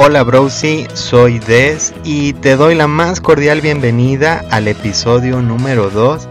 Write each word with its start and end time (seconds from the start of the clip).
Hola 0.00 0.22
Browsy, 0.22 0.86
soy 0.94 1.40
Des 1.40 1.92
y 2.04 2.32
te 2.34 2.54
doy 2.54 2.76
la 2.76 2.86
más 2.86 3.20
cordial 3.20 3.60
bienvenida 3.60 4.44
al 4.48 4.68
episodio 4.68 5.42
número 5.42 5.90
2 5.90 6.28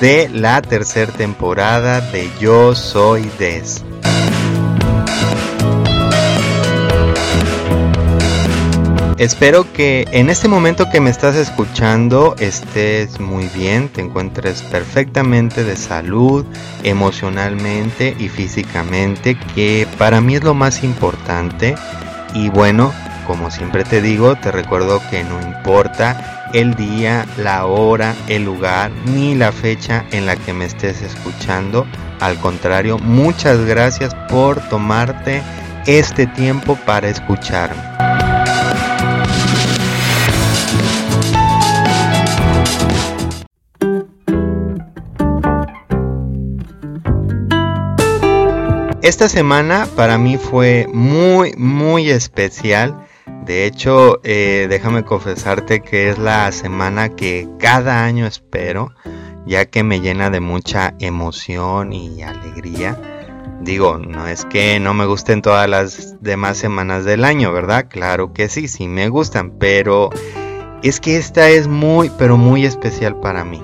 de 0.00 0.30
la 0.30 0.62
tercera 0.62 1.12
temporada 1.12 2.00
de 2.00 2.30
Yo 2.40 2.74
Soy 2.74 3.30
Des. 3.38 3.84
Espero 9.18 9.70
que 9.70 10.08
en 10.12 10.30
este 10.30 10.48
momento 10.48 10.88
que 10.88 11.02
me 11.02 11.10
estás 11.10 11.36
escuchando 11.36 12.34
estés 12.38 13.20
muy 13.20 13.48
bien, 13.48 13.90
te 13.90 14.00
encuentres 14.00 14.62
perfectamente 14.62 15.62
de 15.62 15.76
salud, 15.76 16.46
emocionalmente 16.84 18.16
y 18.18 18.30
físicamente, 18.30 19.38
que 19.54 19.86
para 19.98 20.22
mí 20.22 20.36
es 20.36 20.42
lo 20.42 20.54
más 20.54 20.82
importante. 20.82 21.74
Y 22.32 22.48
bueno, 22.48 22.92
como 23.30 23.52
siempre 23.52 23.84
te 23.84 24.02
digo, 24.02 24.34
te 24.34 24.50
recuerdo 24.50 25.00
que 25.08 25.22
no 25.22 25.40
importa 25.40 26.50
el 26.52 26.74
día, 26.74 27.24
la 27.36 27.64
hora, 27.64 28.16
el 28.26 28.42
lugar 28.42 28.90
ni 29.04 29.36
la 29.36 29.52
fecha 29.52 30.04
en 30.10 30.26
la 30.26 30.34
que 30.34 30.52
me 30.52 30.64
estés 30.64 31.00
escuchando. 31.00 31.86
Al 32.18 32.36
contrario, 32.40 32.98
muchas 32.98 33.64
gracias 33.66 34.16
por 34.28 34.60
tomarte 34.68 35.42
este 35.86 36.26
tiempo 36.26 36.74
para 36.84 37.08
escucharme. 37.08 37.80
Esta 49.02 49.28
semana 49.28 49.86
para 49.94 50.18
mí 50.18 50.36
fue 50.36 50.88
muy, 50.92 51.54
muy 51.56 52.10
especial. 52.10 53.06
De 53.44 53.66
hecho, 53.66 54.20
eh, 54.22 54.66
déjame 54.68 55.04
confesarte 55.04 55.80
que 55.80 56.10
es 56.10 56.18
la 56.18 56.52
semana 56.52 57.08
que 57.08 57.48
cada 57.58 58.04
año 58.04 58.26
espero, 58.26 58.92
ya 59.46 59.66
que 59.66 59.82
me 59.82 60.00
llena 60.00 60.30
de 60.30 60.40
mucha 60.40 60.94
emoción 61.00 61.92
y 61.92 62.22
alegría. 62.22 62.96
Digo, 63.60 63.98
no 63.98 64.26
es 64.26 64.44
que 64.44 64.80
no 64.80 64.94
me 64.94 65.06
gusten 65.06 65.42
todas 65.42 65.68
las 65.68 66.22
demás 66.22 66.58
semanas 66.58 67.04
del 67.04 67.24
año, 67.24 67.52
¿verdad? 67.52 67.86
Claro 67.88 68.32
que 68.32 68.48
sí, 68.48 68.68
sí 68.68 68.88
me 68.88 69.08
gustan, 69.08 69.52
pero 69.58 70.10
es 70.82 71.00
que 71.00 71.16
esta 71.16 71.48
es 71.50 71.68
muy, 71.68 72.10
pero 72.18 72.36
muy 72.36 72.64
especial 72.64 73.18
para 73.20 73.44
mí. 73.44 73.62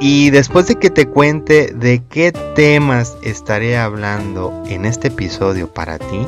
Y 0.00 0.30
después 0.30 0.66
de 0.66 0.76
que 0.76 0.90
te 0.90 1.06
cuente 1.06 1.72
de 1.74 2.02
qué 2.10 2.32
temas 2.54 3.16
estaré 3.22 3.76
hablando 3.76 4.62
en 4.66 4.84
este 4.84 5.08
episodio 5.08 5.72
para 5.72 5.98
ti, 5.98 6.26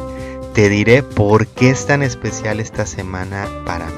te 0.56 0.70
diré 0.70 1.02
por 1.02 1.46
qué 1.46 1.68
es 1.68 1.84
tan 1.84 2.02
especial 2.02 2.60
esta 2.60 2.86
semana 2.86 3.46
para 3.66 3.84
mí. 3.88 3.92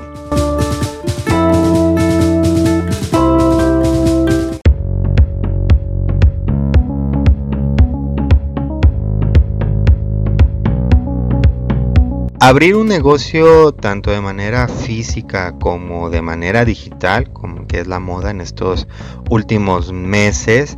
Abrir 12.41 12.75
un 12.75 12.89
negocio 12.89 13.71
tanto 13.71 14.11
de 14.11 14.21
manera 14.21 14.67
física 14.67 15.55
como 15.61 16.11
de 16.11 16.23
manera 16.23 16.65
digital, 16.65 17.33
como 17.33 17.69
que 17.69 17.79
es 17.79 17.87
la 17.87 18.01
moda 18.01 18.33
en 18.33 18.41
estos 18.41 18.89
últimos 19.31 19.93
meses, 19.93 20.77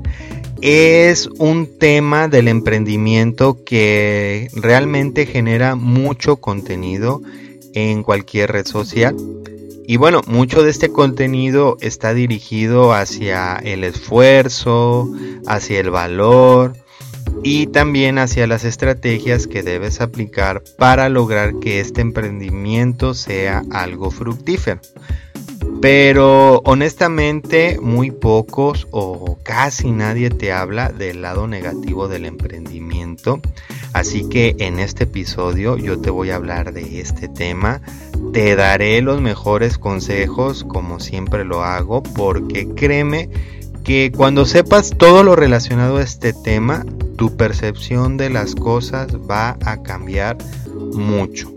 es 0.63 1.27
un 1.39 1.79
tema 1.79 2.29
del 2.29 2.49
emprendimiento 2.49 3.65
que 3.65 4.49
realmente 4.55 5.27
genera 5.27 5.75
mucho 5.75 6.37
contenido 6.37 7.23
en 7.75 8.03
cualquier 8.03 8.53
red 8.53 8.67
social. 8.67 9.17
Y 9.87 9.97
bueno, 9.97 10.21
mucho 10.27 10.63
de 10.63 10.71
este 10.71 10.91
contenido 10.91 11.77
está 11.81 12.15
dirigido 12.15 12.93
hacia 12.93 13.57
el 13.57 13.85
esfuerzo, 13.85 15.11
hacia 15.47 15.81
el 15.81 15.91
valor, 15.91 16.75
y 17.43 17.67
también 17.67 18.19
hacia 18.19 18.47
las 18.47 18.65
estrategias 18.65 19.47
que 19.47 19.63
debes 19.63 20.01
aplicar 20.01 20.63
para 20.79 21.09
lograr 21.09 21.55
que 21.59 21.81
este 21.81 22.03
emprendimiento 22.03 23.15
sea 23.15 23.63
algo 23.71 24.11
fructífero. 24.11 24.81
Pero 25.81 26.61
honestamente 26.67 27.79
muy 27.81 28.11
pocos 28.11 28.87
o 28.91 29.39
casi 29.43 29.91
nadie 29.91 30.29
te 30.29 30.53
habla 30.53 30.91
del 30.91 31.23
lado 31.23 31.47
negativo 31.47 32.07
del 32.07 32.27
emprendimiento. 32.27 33.41
Así 33.93 34.29
que 34.29 34.57
en 34.59 34.79
este 34.79 35.05
episodio 35.05 35.77
yo 35.77 35.99
te 35.99 36.11
voy 36.11 36.31
a 36.31 36.37
hablar 36.37 36.73
de 36.73 37.01
este 37.01 37.29
tema. 37.29 37.81
Te 38.33 38.55
daré 38.57 39.01
los 39.01 39.21
mejores 39.21 39.79
consejos 39.79 40.65
como 40.65 41.01
siempre 41.01 41.45
lo 41.45 41.65
hago 41.65 42.03
porque 42.03 42.69
créeme 42.69 43.31
que 43.83 44.13
cuando 44.15 44.45
sepas 44.45 44.95
todo 44.97 45.23
lo 45.23 45.35
relacionado 45.35 45.97
a 45.97 46.03
este 46.03 46.33
tema, 46.33 46.85
tu 47.17 47.37
percepción 47.37 48.17
de 48.17 48.31
las 48.31 48.55
cosas 48.55 49.17
va 49.29 49.57
a 49.65 49.83
cambiar 49.83 50.37
mucho. 50.93 51.51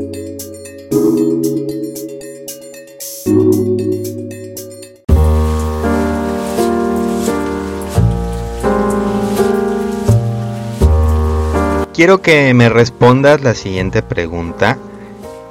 Quiero 11.93 12.21
que 12.21 12.53
me 12.53 12.69
respondas 12.69 13.41
la 13.41 13.53
siguiente 13.53 14.01
pregunta. 14.01 14.77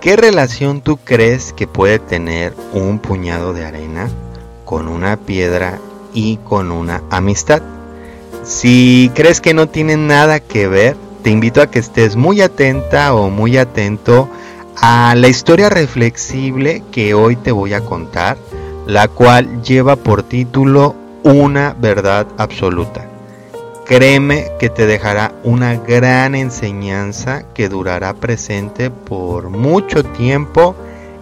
¿Qué 0.00 0.16
relación 0.16 0.80
tú 0.80 0.97
crees 0.97 1.53
que 1.53 1.69
puede 1.69 1.98
tener 1.98 2.54
un 2.72 2.98
puñado 2.98 3.53
de 3.53 3.64
arena 3.64 4.08
con 4.64 4.88
una 4.88 5.16
piedra 5.19 5.78
y 6.14 6.38
con 6.38 6.72
una 6.72 7.03
amistad. 7.10 7.62
Si 8.42 9.10
crees 9.14 9.41
que 9.41 9.54
no 9.54 9.69
tienen 9.69 10.06
nada 10.06 10.41
que 10.41 10.66
ver, 10.66 10.97
te 11.22 11.30
invito 11.30 11.60
a 11.62 11.70
que 11.70 11.78
estés 11.78 12.16
muy 12.16 12.41
atenta 12.41 13.14
o 13.14 13.30
muy 13.30 13.56
atento 13.56 14.28
a 14.76 15.14
la 15.16 15.28
historia 15.28 15.69
reflexible 15.69 16.82
que 16.91 17.14
hoy 17.14 17.36
te 17.36 17.53
voy 17.53 17.74
a 17.74 17.82
contar, 17.82 18.36
la 18.86 19.09
cual 19.09 19.62
lleva 19.62 19.97
por 19.97 20.22
título 20.22 20.97
Una 21.22 21.76
verdad 21.78 22.26
absoluta. 22.38 23.12
Créeme 23.94 24.53
que 24.58 24.70
te 24.70 24.86
dejará 24.86 25.34
una 25.42 25.76
gran 25.76 26.34
enseñanza 26.34 27.44
que 27.53 27.69
durará 27.69 28.14
presente 28.14 28.88
por 28.88 29.50
mucho 29.50 30.03
tiempo 30.03 30.75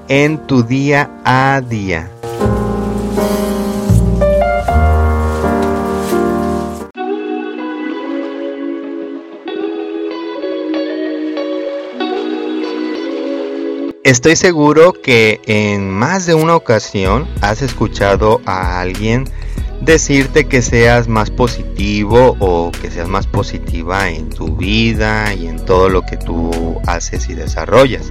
en 0.07 0.47
tu 0.47 0.63
día 0.63 1.11
a 1.25 1.61
día. 1.69 2.09
Estoy 14.05 14.37
seguro 14.37 14.93
que 14.93 15.41
en 15.47 15.91
más 15.91 16.27
de 16.27 16.35
una 16.37 16.55
ocasión 16.55 17.29
has 17.41 17.63
escuchado 17.63 18.41
a 18.47 18.81
alguien 18.81 19.29
decirte 19.81 20.47
que 20.47 20.63
seas 20.63 21.09
más 21.09 21.31
positivo 21.31 22.37
o 22.39 22.71
que 22.71 22.91
seas 22.91 23.09
más 23.09 23.27
positiva 23.27 24.11
en 24.11 24.31
tu 24.31 24.57
vida 24.57 25.33
y 25.35 25.47
en 25.47 25.65
todo 25.65 25.89
lo 25.89 26.03
que 26.03 26.17
tú 26.17 26.81
haces 26.87 27.29
y 27.29 27.35
desarrollas. 27.35 28.11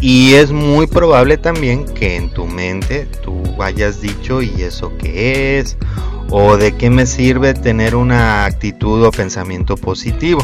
Y 0.00 0.34
es 0.34 0.52
muy 0.52 0.86
probable 0.86 1.38
también 1.38 1.86
que 1.86 2.16
en 2.16 2.30
tu 2.30 2.46
mente 2.46 3.06
tú 3.22 3.42
hayas 3.62 4.00
dicho 4.00 4.42
y 4.42 4.62
eso 4.62 4.92
qué 4.98 5.58
es 5.58 5.76
o 6.30 6.56
de 6.56 6.76
qué 6.76 6.90
me 6.90 7.06
sirve 7.06 7.54
tener 7.54 7.94
una 7.94 8.44
actitud 8.44 9.04
o 9.04 9.10
pensamiento 9.10 9.76
positivo. 9.76 10.40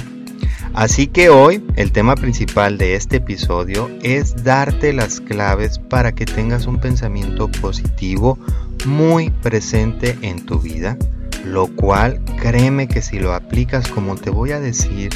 Así 0.75 1.09
que 1.09 1.31
hoy 1.31 1.65
el 1.77 1.93
tema 1.93 2.15
principal 2.15 2.79
de 2.79 2.95
este 2.95 3.17
episodio 3.17 3.91
es 4.03 4.45
darte 4.45 4.93
las 4.93 5.21
claves 5.21 5.79
para 5.79 6.13
que 6.13 6.25
tengas 6.25 6.67
un 6.67 6.81
pensamiento 6.81 7.51
positivo 7.61 8.39
muy 8.87 9.31
presente 9.31 10.17
en 10.23 10.47
tu 10.47 10.61
vida, 10.61 10.97
lo 11.45 11.67
cual 11.67 12.23
créeme 12.41 12.87
que 12.89 13.03
si 13.03 13.19
lo 13.19 13.35
aplicas 13.35 13.89
como 13.89 14.15
te 14.17 14.31
voy 14.31 14.53
a 14.53 14.61
decir, 14.61 15.11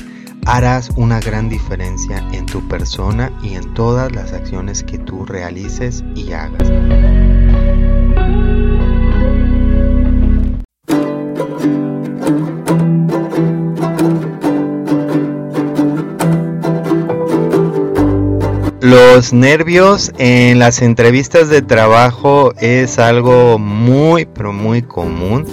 harás 0.45 0.91
una 0.97 1.21
gran 1.21 1.49
diferencia 1.49 2.19
en 2.33 2.47
tu 2.47 2.67
persona 2.69 3.33
y 3.43 3.55
en 3.55 3.75
todas 3.75 4.13
las 4.13 4.33
acciones 4.33 4.83
que 4.83 4.99
tú 4.99 5.25
realices 5.25 6.05
y 6.15 6.33
hagas. 6.33 6.71
Los 18.85 19.33
nervios 19.33 20.13
en 20.19 20.59
las 20.59 20.83
entrevistas 20.83 21.49
de 21.49 21.63
trabajo 21.63 22.53
es 22.61 22.99
algo 22.99 23.59
muy, 23.59 24.27
pero 24.27 24.53
muy 24.53 24.83
común. 24.83 25.47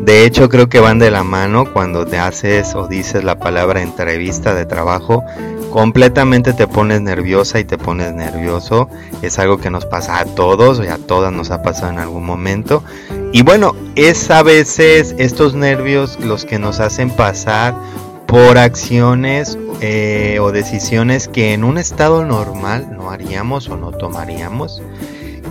De 0.00 0.24
hecho, 0.24 0.48
creo 0.48 0.70
que 0.70 0.80
van 0.80 0.98
de 0.98 1.10
la 1.10 1.22
mano 1.22 1.70
cuando 1.74 2.06
te 2.06 2.18
haces 2.18 2.74
o 2.74 2.88
dices 2.88 3.22
la 3.22 3.38
palabra 3.38 3.82
entrevista 3.82 4.54
de 4.54 4.64
trabajo. 4.64 5.22
Completamente 5.70 6.54
te 6.54 6.66
pones 6.66 7.02
nerviosa 7.02 7.60
y 7.60 7.64
te 7.64 7.76
pones 7.76 8.14
nervioso. 8.14 8.88
Es 9.20 9.38
algo 9.38 9.58
que 9.58 9.68
nos 9.68 9.84
pasa 9.84 10.18
a 10.18 10.24
todos 10.24 10.82
y 10.82 10.88
a 10.88 10.96
todas 10.96 11.34
nos 11.34 11.50
ha 11.50 11.60
pasado 11.60 11.92
en 11.92 11.98
algún 11.98 12.24
momento. 12.24 12.82
Y 13.30 13.42
bueno, 13.42 13.76
es 13.94 14.30
a 14.30 14.42
veces 14.42 15.14
estos 15.18 15.52
nervios 15.52 16.18
los 16.18 16.46
que 16.46 16.58
nos 16.58 16.80
hacen 16.80 17.10
pasar 17.10 17.74
por 18.30 18.58
acciones 18.58 19.58
eh, 19.80 20.38
o 20.40 20.52
decisiones 20.52 21.26
que 21.26 21.52
en 21.52 21.64
un 21.64 21.78
estado 21.78 22.24
normal 22.24 22.96
no 22.96 23.10
haríamos 23.10 23.68
o 23.68 23.76
no 23.76 23.90
tomaríamos. 23.90 24.80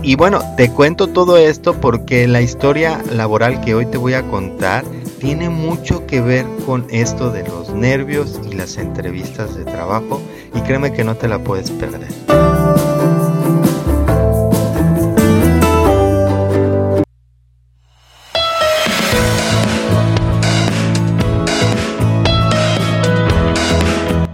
Y 0.02 0.16
bueno, 0.16 0.40
te 0.56 0.70
cuento 0.70 1.08
todo 1.08 1.36
esto 1.36 1.74
porque 1.74 2.26
la 2.26 2.40
historia 2.40 3.02
laboral 3.12 3.60
que 3.60 3.74
hoy 3.74 3.84
te 3.84 3.98
voy 3.98 4.14
a 4.14 4.22
contar 4.22 4.84
tiene 5.18 5.50
mucho 5.50 6.06
que 6.06 6.22
ver 6.22 6.46
con 6.64 6.86
esto 6.90 7.30
de 7.30 7.46
los 7.46 7.68
nervios 7.74 8.40
y 8.50 8.54
las 8.54 8.78
entrevistas 8.78 9.54
de 9.54 9.66
trabajo 9.66 10.22
y 10.54 10.60
créeme 10.62 10.94
que 10.94 11.04
no 11.04 11.16
te 11.16 11.28
la 11.28 11.38
puedes 11.38 11.70
perder. 11.70 12.08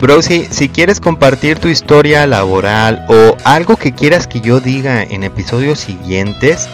Bro, 0.06 0.22
si, 0.22 0.68
quieres 0.68 1.00
compartir 1.00 1.58
tu 1.58 1.66
historia 1.66 2.28
laboral 2.28 3.04
o 3.08 3.36
algo 3.42 3.74
que 3.74 3.90
quieras 3.90 4.28
que 4.28 4.40
yo 4.40 4.60
diga 4.60 5.02
en 5.02 5.24
episodios 5.24 5.80
siguientes, 5.80 6.68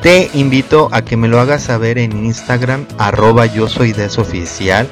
te 0.00 0.30
invito 0.32 0.88
a 0.92 1.02
que 1.02 1.16
me 1.16 1.26
lo 1.26 1.40
hagas 1.40 1.64
saber 1.64 1.98
en 1.98 2.24
Instagram, 2.24 2.86
arroba 2.96 3.46
yo 3.46 3.68
soy 3.68 3.90
desoficial. 3.90 4.86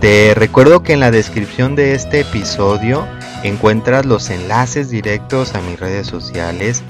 Te 0.00 0.32
recuerdo 0.34 0.82
que 0.82 0.94
en 0.94 1.00
la 1.00 1.10
descripción 1.10 1.76
de 1.76 1.92
este 1.92 2.20
episodio 2.20 3.06
encuentras 3.42 4.06
los 4.06 4.30
enlaces 4.30 4.88
directos 4.88 5.54
a 5.54 5.60
mis 5.60 5.78
redes 5.78 6.06
sociales. 6.06 6.84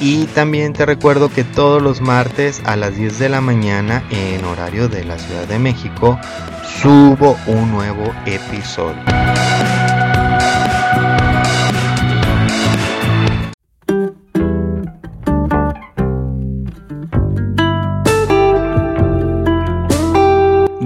Y 0.00 0.24
también 0.24 0.72
te 0.72 0.86
recuerdo 0.86 1.28
que 1.28 1.44
todos 1.44 1.80
los 1.80 2.00
martes 2.00 2.62
a 2.64 2.74
las 2.74 2.96
10 2.96 3.20
de 3.20 3.28
la 3.28 3.40
mañana 3.40 4.02
en 4.10 4.44
horario 4.44 4.88
de 4.88 5.04
la 5.04 5.20
Ciudad 5.20 5.46
de 5.46 5.60
México 5.60 6.18
subo 6.82 7.38
un 7.46 7.70
nuevo 7.70 8.12
episodio. 8.26 9.00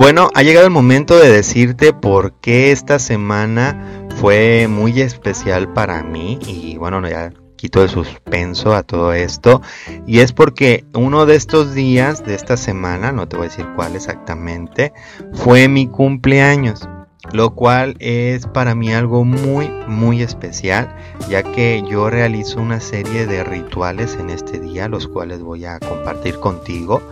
Bueno, 0.08 0.30
ha 0.32 0.42
llegado 0.42 0.64
el 0.64 0.72
momento 0.72 1.18
de 1.18 1.30
decirte 1.30 1.92
por 1.92 2.32
qué 2.40 2.72
esta 2.72 2.98
semana 2.98 4.08
fue 4.16 4.66
muy 4.66 5.02
especial 5.02 5.70
para 5.74 6.02
mí 6.02 6.38
y 6.46 6.78
bueno, 6.78 7.06
ya 7.06 7.30
quito 7.56 7.82
de 7.82 7.88
suspenso 7.88 8.72
a 8.72 8.82
todo 8.84 9.12
esto. 9.12 9.60
Y 10.06 10.20
es 10.20 10.32
porque 10.32 10.86
uno 10.94 11.26
de 11.26 11.34
estos 11.34 11.74
días 11.74 12.24
de 12.24 12.34
esta 12.34 12.56
semana, 12.56 13.12
no 13.12 13.28
te 13.28 13.36
voy 13.36 13.48
a 13.48 13.50
decir 13.50 13.66
cuál 13.76 13.96
exactamente, 13.96 14.94
fue 15.34 15.68
mi 15.68 15.86
cumpleaños 15.86 16.88
lo 17.32 17.54
cual 17.54 17.94
es 17.98 18.46
para 18.46 18.74
mí 18.74 18.92
algo 18.92 19.24
muy 19.24 19.68
muy 19.86 20.22
especial 20.22 20.96
ya 21.28 21.42
que 21.42 21.84
yo 21.86 22.08
realizo 22.08 22.58
una 22.58 22.80
serie 22.80 23.26
de 23.26 23.44
rituales 23.44 24.16
en 24.18 24.30
este 24.30 24.58
día 24.58 24.88
los 24.88 25.08
cuales 25.08 25.42
voy 25.42 25.66
a 25.66 25.78
compartir 25.78 26.38
contigo 26.38 27.02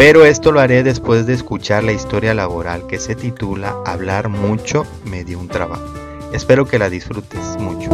pero 0.00 0.24
esto 0.24 0.50
lo 0.50 0.60
haré 0.60 0.82
después 0.82 1.26
de 1.26 1.34
escuchar 1.34 1.84
la 1.84 1.92
historia 1.92 2.32
laboral 2.32 2.86
que 2.86 2.98
se 2.98 3.14
titula 3.14 3.76
Hablar 3.84 4.30
mucho 4.30 4.86
me 5.04 5.24
dio 5.24 5.38
un 5.38 5.48
trabajo. 5.48 5.92
Espero 6.32 6.64
que 6.64 6.78
la 6.78 6.88
disfrutes 6.88 7.58
mucho. 7.58 7.90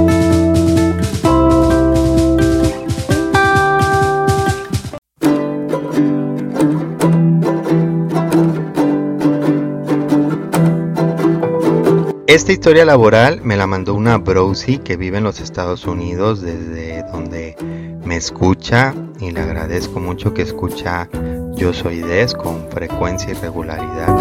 Esta 12.28 12.52
historia 12.52 12.84
laboral 12.84 13.40
me 13.42 13.56
la 13.56 13.66
mandó 13.66 13.94
una 13.94 14.18
brosi 14.18 14.78
que 14.78 14.96
vive 14.96 15.18
en 15.18 15.24
los 15.24 15.40
Estados 15.40 15.86
Unidos 15.86 16.40
desde 16.40 17.02
donde 17.10 17.56
me 18.04 18.14
escucha 18.14 18.94
y 19.18 19.32
le 19.32 19.40
agradezco 19.40 19.98
mucho 19.98 20.34
que 20.34 20.42
escucha 20.42 21.08
yo 21.56 21.72
soy 21.72 22.00
Des 22.00 22.34
con 22.34 22.68
frecuencia 22.70 23.32
y 23.32 23.34
regularidad. 23.34 24.14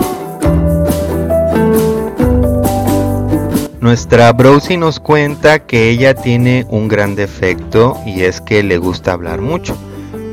Nuestra 3.82 4.32
Browsy 4.32 4.78
nos 4.78 5.00
cuenta 5.00 5.60
que 5.60 5.90
ella 5.90 6.16
tiene 6.16 6.66
un 6.70 6.88
gran 6.88 7.16
defecto 7.16 8.00
y 8.06 8.22
es 8.22 8.42
que 8.42 8.64
le 8.64 8.78
gusta 8.78 9.12
hablar 9.12 9.42
mucho, 9.42 9.78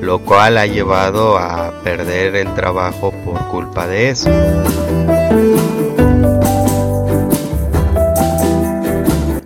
lo 0.01 0.21
cual 0.21 0.57
ha 0.57 0.67
llevado 0.67 1.37
a 1.37 1.73
perder 1.83 2.37
el 2.37 2.55
trabajo 2.55 3.13
por 3.25 3.47
culpa 3.49 3.87
de 3.87 4.09
eso. 4.09 4.31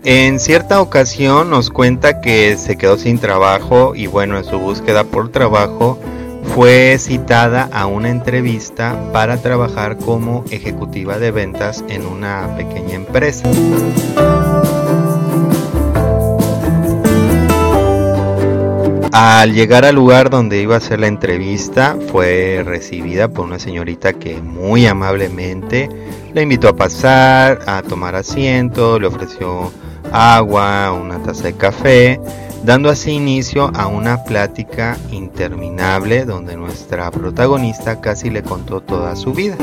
En 0.05 0.39
cierta 0.39 0.81
ocasión 0.81 1.51
nos 1.51 1.71
cuenta 1.71 2.21
que 2.21 2.57
se 2.59 2.77
quedó 2.77 2.97
sin 2.97 3.19
trabajo 3.19 3.97
y 3.97 4.07
bueno, 4.07 4.39
en 4.39 4.45
su 4.45 4.61
búsqueda 4.61 5.03
por 5.03 5.33
trabajo 5.33 5.99
fue 6.57 6.97
citada 6.99 7.69
a 7.71 7.85
una 7.85 8.09
entrevista 8.09 8.99
para 9.13 9.37
trabajar 9.43 9.99
como 9.99 10.43
ejecutiva 10.51 11.19
de 11.19 11.31
ventas 11.31 11.85
en 11.91 12.07
una 12.07 12.57
pequeña 12.57 12.95
empresa. 12.95 13.47
Al 19.13 19.53
llegar 19.53 19.85
al 19.85 19.97
lugar 19.97 20.31
donde 20.31 20.63
iba 20.63 20.77
a 20.77 20.79
hacer 20.79 21.01
la 21.01 21.09
entrevista, 21.09 21.95
fue 22.11 22.63
recibida 22.65 23.29
por 23.29 23.45
una 23.45 23.59
señorita 23.59 24.15
que 24.15 24.41
muy 24.41 24.87
amablemente 24.87 25.91
le 26.33 26.41
invitó 26.41 26.71
a 26.71 26.77
pasar, 26.77 27.61
a 27.67 27.83
tomar 27.83 28.15
asiento, 28.17 28.99
le 28.99 29.09
ofreció 29.09 29.71
agua, 30.11 30.91
una 30.93 31.19
taza 31.23 31.43
de 31.43 31.53
café 31.53 32.19
dando 32.65 32.91
así 32.91 33.13
inicio 33.13 33.71
a 33.75 33.87
una 33.87 34.25
plática 34.25 34.97
interminable 35.11 36.25
donde 36.25 36.57
nuestra 36.57 37.11
protagonista 37.11 38.01
casi 38.01 38.31
le 38.31 38.43
contó 38.43 38.81
toda 38.81 39.17
su 39.17 39.33
vida. 39.33 39.57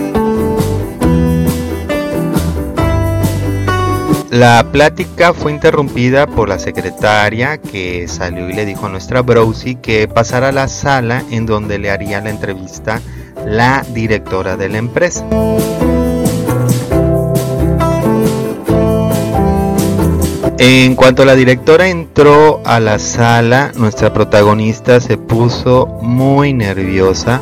La 4.33 4.65
plática 4.71 5.31
fue 5.31 5.51
interrumpida 5.51 6.25
por 6.25 6.49
la 6.49 6.57
secretaria 6.57 7.59
que 7.59 8.07
salió 8.07 8.49
y 8.49 8.53
le 8.53 8.65
dijo 8.65 8.87
a 8.87 8.89
nuestra 8.89 9.21
Browsy 9.21 9.75
que 9.75 10.07
pasara 10.07 10.49
a 10.49 10.51
la 10.51 10.67
sala 10.67 11.23
en 11.29 11.45
donde 11.45 11.77
le 11.77 11.91
haría 11.91 12.19
la 12.19 12.31
entrevista 12.31 12.99
la 13.45 13.85
directora 13.93 14.57
de 14.57 14.69
la 14.69 14.77
empresa. 14.79 15.23
En 20.65 20.95
cuanto 20.95 21.25
la 21.25 21.35
directora 21.35 21.89
entró 21.89 22.61
a 22.63 22.79
la 22.79 22.97
sala, 22.97 23.73
nuestra 23.75 24.13
protagonista 24.13 25.01
se 25.01 25.17
puso 25.17 25.87
muy 26.01 26.53
nerviosa 26.53 27.41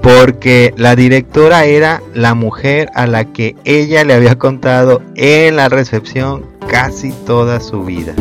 porque 0.00 0.72
la 0.78 0.96
directora 0.96 1.66
era 1.66 2.02
la 2.14 2.32
mujer 2.32 2.88
a 2.94 3.06
la 3.06 3.26
que 3.26 3.56
ella 3.64 4.04
le 4.04 4.14
había 4.14 4.38
contado 4.38 5.02
en 5.16 5.56
la 5.56 5.68
recepción 5.68 6.46
casi 6.66 7.12
toda 7.12 7.60
su 7.60 7.84
vida. 7.84 8.14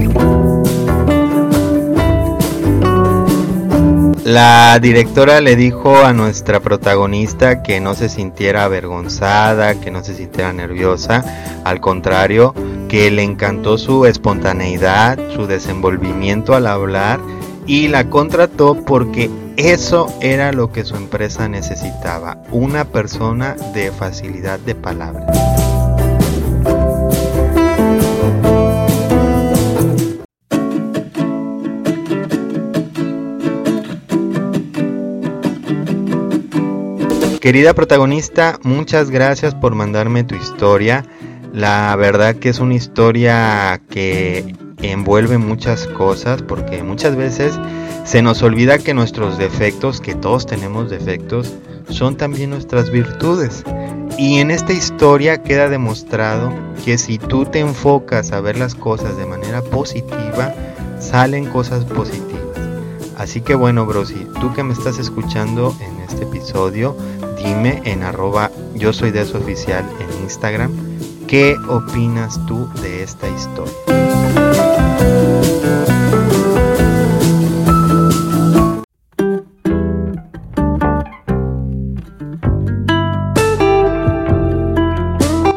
La 4.23 4.77
directora 4.79 5.41
le 5.41 5.55
dijo 5.55 6.05
a 6.05 6.13
nuestra 6.13 6.59
protagonista 6.59 7.63
que 7.63 7.79
no 7.79 7.95
se 7.95 8.07
sintiera 8.07 8.65
avergonzada, 8.65 9.81
que 9.81 9.89
no 9.89 10.03
se 10.03 10.13
sintiera 10.13 10.53
nerviosa, 10.53 11.25
al 11.63 11.81
contrario, 11.81 12.53
que 12.87 13.09
le 13.09 13.23
encantó 13.23 13.79
su 13.79 14.05
espontaneidad, 14.05 15.17
su 15.33 15.47
desenvolvimiento 15.47 16.53
al 16.53 16.67
hablar 16.67 17.19
y 17.65 17.87
la 17.87 18.09
contrató 18.11 18.75
porque 18.85 19.31
eso 19.57 20.07
era 20.21 20.51
lo 20.51 20.71
que 20.71 20.83
su 20.83 20.95
empresa 20.95 21.49
necesitaba, 21.49 22.37
una 22.51 22.85
persona 22.85 23.55
de 23.73 23.91
facilidad 23.91 24.59
de 24.59 24.75
palabra. 24.75 25.50
Querida 37.41 37.73
protagonista, 37.73 38.59
muchas 38.61 39.09
gracias 39.09 39.55
por 39.55 39.73
mandarme 39.73 40.23
tu 40.23 40.35
historia. 40.35 41.03
La 41.51 41.95
verdad 41.95 42.35
que 42.35 42.49
es 42.49 42.59
una 42.59 42.75
historia 42.75 43.81
que 43.89 44.55
envuelve 44.83 45.39
muchas 45.39 45.87
cosas 45.87 46.43
porque 46.43 46.83
muchas 46.83 47.15
veces 47.15 47.59
se 48.05 48.21
nos 48.21 48.43
olvida 48.43 48.77
que 48.77 48.93
nuestros 48.93 49.39
defectos, 49.39 50.01
que 50.01 50.13
todos 50.13 50.45
tenemos 50.45 50.91
defectos, 50.91 51.51
son 51.89 52.15
también 52.15 52.51
nuestras 52.51 52.91
virtudes. 52.91 53.63
Y 54.19 54.37
en 54.37 54.51
esta 54.51 54.73
historia 54.73 55.41
queda 55.41 55.67
demostrado 55.67 56.53
que 56.85 56.99
si 56.99 57.17
tú 57.17 57.45
te 57.45 57.57
enfocas 57.57 58.33
a 58.33 58.41
ver 58.41 58.55
las 58.55 58.75
cosas 58.75 59.17
de 59.17 59.25
manera 59.25 59.63
positiva, 59.63 60.53
salen 60.99 61.47
cosas 61.47 61.85
positivas. 61.85 62.41
Así 63.17 63.41
que 63.41 63.55
bueno, 63.55 63.87
Brosi, 63.87 64.27
tú 64.39 64.53
que 64.53 64.63
me 64.63 64.73
estás 64.73 64.99
escuchando 64.99 65.75
en 65.79 66.01
este 66.01 66.23
episodio, 66.23 66.95
dime 67.43 67.81
en 67.85 68.03
arroba 68.03 68.51
yo 68.75 68.93
soy 68.93 69.11
de 69.11 69.21
eso 69.21 69.37
oficial 69.37 69.85
en 69.99 70.23
Instagram, 70.23 70.71
¿qué 71.27 71.55
opinas 71.67 72.39
tú 72.45 72.69
de 72.81 73.03
esta 73.03 73.27
historia? 73.29 73.73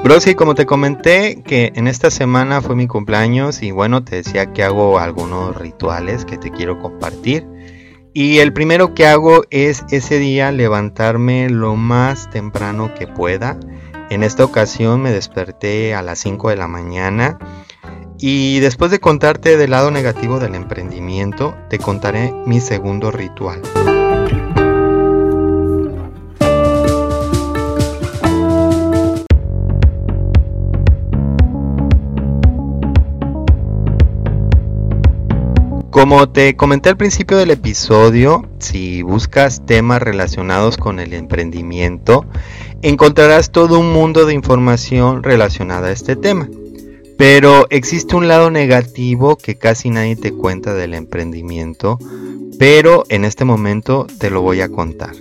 Brosi, 0.04 0.34
como 0.34 0.54
te 0.54 0.66
comenté 0.66 1.42
que 1.44 1.72
en 1.76 1.88
esta 1.88 2.10
semana 2.10 2.60
fue 2.60 2.76
mi 2.76 2.86
cumpleaños 2.86 3.62
y 3.62 3.70
bueno, 3.70 4.04
te 4.04 4.16
decía 4.16 4.52
que 4.52 4.62
hago 4.62 4.98
algunos 4.98 5.56
rituales 5.56 6.26
que 6.26 6.36
te 6.36 6.50
quiero 6.50 6.78
compartir. 6.78 7.46
Y 8.16 8.38
el 8.38 8.52
primero 8.52 8.94
que 8.94 9.08
hago 9.08 9.42
es 9.50 9.84
ese 9.90 10.20
día 10.20 10.52
levantarme 10.52 11.50
lo 11.50 11.74
más 11.74 12.30
temprano 12.30 12.94
que 12.94 13.08
pueda. 13.08 13.58
En 14.08 14.22
esta 14.22 14.44
ocasión 14.44 15.02
me 15.02 15.10
desperté 15.10 15.96
a 15.96 16.02
las 16.02 16.20
5 16.20 16.50
de 16.50 16.56
la 16.56 16.68
mañana 16.68 17.38
y 18.20 18.60
después 18.60 18.92
de 18.92 19.00
contarte 19.00 19.56
del 19.56 19.72
lado 19.72 19.90
negativo 19.90 20.38
del 20.38 20.54
emprendimiento, 20.54 21.56
te 21.68 21.80
contaré 21.80 22.32
mi 22.46 22.60
segundo 22.60 23.10
ritual. 23.10 23.60
Como 36.04 36.28
te 36.28 36.54
comenté 36.54 36.90
al 36.90 36.98
principio 36.98 37.38
del 37.38 37.50
episodio, 37.50 38.46
si 38.58 39.00
buscas 39.00 39.64
temas 39.64 40.02
relacionados 40.02 40.76
con 40.76 41.00
el 41.00 41.14
emprendimiento, 41.14 42.26
encontrarás 42.82 43.50
todo 43.50 43.78
un 43.78 43.90
mundo 43.90 44.26
de 44.26 44.34
información 44.34 45.22
relacionada 45.22 45.88
a 45.88 45.92
este 45.92 46.14
tema. 46.14 46.46
Pero 47.16 47.66
existe 47.70 48.16
un 48.16 48.28
lado 48.28 48.50
negativo 48.50 49.36
que 49.36 49.56
casi 49.56 49.88
nadie 49.88 50.16
te 50.16 50.32
cuenta 50.32 50.74
del 50.74 50.92
emprendimiento, 50.92 51.98
pero 52.58 53.04
en 53.08 53.24
este 53.24 53.46
momento 53.46 54.06
te 54.18 54.28
lo 54.28 54.42
voy 54.42 54.60
a 54.60 54.68
contar. 54.68 55.12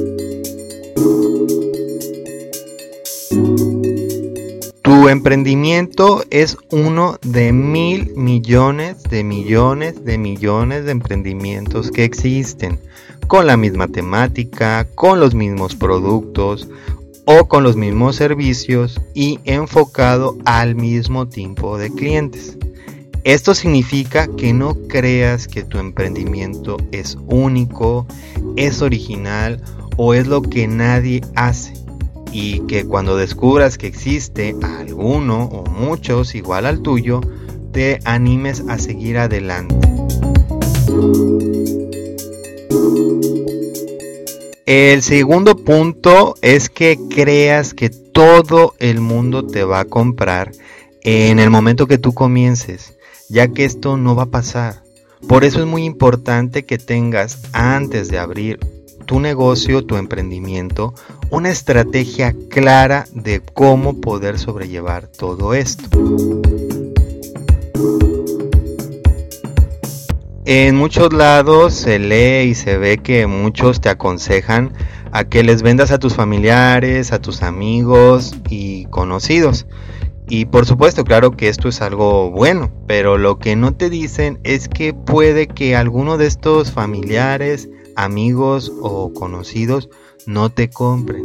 Tu 4.94 5.10
emprendimiento 5.10 6.24
es 6.30 6.56
uno 6.70 7.18
de 7.24 7.52
mil 7.52 8.16
millones 8.16 9.02
de 9.02 9.24
millones 9.24 10.06
de 10.06 10.20
millones 10.20 10.86
de 10.86 10.92
emprendimientos 10.92 11.90
que 11.90 12.04
existen, 12.04 12.80
con 13.26 13.48
la 13.48 13.58
misma 13.58 13.88
temática, 13.88 14.88
con 14.94 15.20
los 15.20 15.34
mismos 15.34 15.76
productos 15.76 16.68
o 17.26 17.48
con 17.48 17.64
los 17.64 17.76
mismos 17.76 18.18
servicios 18.18 19.02
y 19.16 19.40
enfocado 19.46 20.38
al 20.46 20.76
mismo 20.76 21.28
tipo 21.28 21.80
de 21.80 21.92
clientes. 21.92 22.56
Esto 23.24 23.56
significa 23.56 24.28
que 24.28 24.54
no 24.54 24.76
creas 24.88 25.48
que 25.48 25.64
tu 25.64 25.80
emprendimiento 25.80 26.78
es 26.92 27.18
único, 27.26 28.06
es 28.58 28.84
original 28.84 29.60
o 29.98 30.14
es 30.14 30.28
lo 30.28 30.44
que 30.44 30.68
nadie 30.68 31.22
hace 31.34 31.84
y 32.34 32.62
que 32.62 32.86
cuando 32.86 33.16
descubras 33.16 33.78
que 33.78 33.88
existe 33.88 34.56
alguno 34.62 35.44
o 35.46 35.70
muchos 35.70 36.34
igual 36.34 36.66
al 36.66 36.82
tuyo, 36.82 37.22
te 37.72 38.00
animes 38.04 38.64
a 38.68 38.80
seguir 38.80 39.20
adelante. 39.20 39.76
El 44.66 45.04
segundo 45.04 45.56
punto 45.56 46.36
es 46.42 46.70
que 46.70 46.98
creas 47.10 47.74
que 47.74 47.90
todo 47.90 48.74
el 48.80 49.02
mundo 49.02 49.46
te 49.46 49.64
va 49.64 49.82
a 49.82 49.86
comprar 49.86 50.52
en 51.02 51.40
el 51.40 51.50
momento 51.50 51.86
que 51.86 51.98
tú 51.98 52.14
comiences, 52.14 52.98
ya 53.30 53.50
que 53.50 53.66
esto 53.66 53.98
no 53.98 54.16
va 54.16 54.24
a 54.24 54.32
pasar. 54.32 54.82
Por 55.28 55.44
eso 55.44 55.60
es 55.60 55.66
muy 55.66 55.84
importante 55.84 56.64
que 56.64 56.78
tengas 56.78 57.40
antes 57.52 58.10
de 58.10 58.18
abrir 58.18 58.60
tu 59.06 59.20
negocio, 59.20 59.86
tu 59.86 59.98
emprendimiento, 59.98 60.94
una 61.34 61.50
estrategia 61.50 62.36
clara 62.48 63.08
de 63.12 63.42
cómo 63.42 64.00
poder 64.00 64.38
sobrellevar 64.38 65.08
todo 65.08 65.56
esto. 65.56 65.90
En 70.46 70.76
muchos 70.76 71.12
lados 71.12 71.74
se 71.74 71.98
lee 71.98 72.52
y 72.52 72.54
se 72.54 72.78
ve 72.78 73.00
que 73.00 73.26
muchos 73.26 73.82
te 73.82 73.90
aconsejan 73.90 74.74
a 75.12 75.24
que 75.24 75.44
les 75.44 75.64
vendas 75.64 75.90
a 75.90 75.98
tus 75.98 76.14
familiares, 76.14 77.12
a 77.12 77.20
tus 77.20 77.42
amigos 77.42 78.36
y 78.48 78.86
conocidos. 78.86 79.66
Y 80.30 80.46
por 80.46 80.68
supuesto, 80.68 81.04
claro 81.04 81.32
que 81.32 81.50
esto 81.50 81.68
es 81.68 81.82
algo 81.82 82.30
bueno, 82.30 82.72
pero 82.86 83.18
lo 83.18 83.40
que 83.40 83.56
no 83.56 83.74
te 83.74 83.90
dicen 83.90 84.40
es 84.44 84.70
que 84.70 84.94
puede 84.94 85.48
que 85.48 85.76
alguno 85.76 86.20
de 86.20 86.28
estos 86.28 86.72
familiares, 86.72 87.70
amigos 87.96 88.72
o 88.82 89.12
conocidos 89.14 89.90
no 90.26 90.50
te 90.52 90.70
compren. 90.70 91.24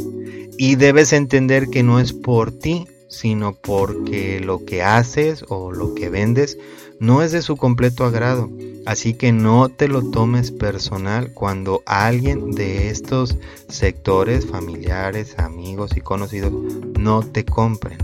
Y 0.57 0.75
debes 0.75 1.13
entender 1.13 1.69
que 1.69 1.83
no 1.83 1.99
es 1.99 2.13
por 2.13 2.51
ti, 2.51 2.87
sino 3.07 3.53
porque 3.53 4.39
lo 4.39 4.65
que 4.65 4.83
haces 4.83 5.43
o 5.49 5.71
lo 5.71 5.95
que 5.95 6.09
vendes 6.09 6.57
no 6.99 7.21
es 7.21 7.31
de 7.31 7.41
su 7.41 7.57
completo 7.57 8.05
agrado. 8.05 8.49
Así 8.85 9.13
que 9.13 9.31
no 9.31 9.69
te 9.69 9.87
lo 9.87 10.09
tomes 10.09 10.51
personal 10.51 11.31
cuando 11.33 11.83
alguien 11.85 12.51
de 12.51 12.89
estos 12.89 13.37
sectores 13.67 14.45
familiares, 14.45 15.35
amigos 15.37 15.91
y 15.95 16.01
conocidos 16.01 16.51
no 16.97 17.21
te 17.21 17.45
compren. 17.45 17.97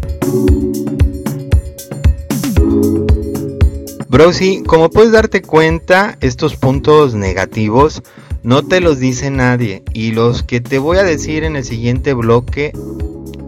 Brosi, 4.08 4.64
como 4.64 4.90
puedes 4.90 5.12
darte 5.12 5.42
cuenta, 5.42 6.18
estos 6.22 6.56
puntos 6.56 7.16
negativos 7.16 8.02
no 8.46 8.62
te 8.62 8.80
los 8.80 9.00
dice 9.00 9.32
nadie 9.32 9.82
y 9.92 10.12
los 10.12 10.44
que 10.44 10.62
te 10.62 10.78
voy 10.78 10.98
a 10.98 11.04
decir 11.04 11.44
en 11.44 11.56
el 11.56 11.64
siguiente 11.64 12.14
bloque, 12.14 12.74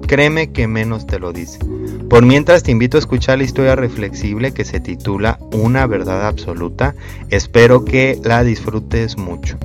créeme 0.08 0.51
que 0.51 0.68
menos 0.68 1.06
te 1.06 1.20
lo 1.20 1.34
dice. 1.34 1.60
Por 2.10 2.25
mientras 2.25 2.63
te 2.63 2.72
invito 2.72 2.98
a 2.98 3.01
escuchar 3.01 3.38
la 3.38 3.44
historia 3.44 3.75
reflexible 3.75 4.56
que 4.56 4.66
se 4.66 4.80
titula 4.80 5.38
Una 5.51 5.86
verdad 5.86 6.25
absoluta. 6.25 6.96
Espero 7.30 7.86
que 7.86 8.20
la 8.24 8.44
disfrutes 8.44 9.18
mucho. 9.18 9.60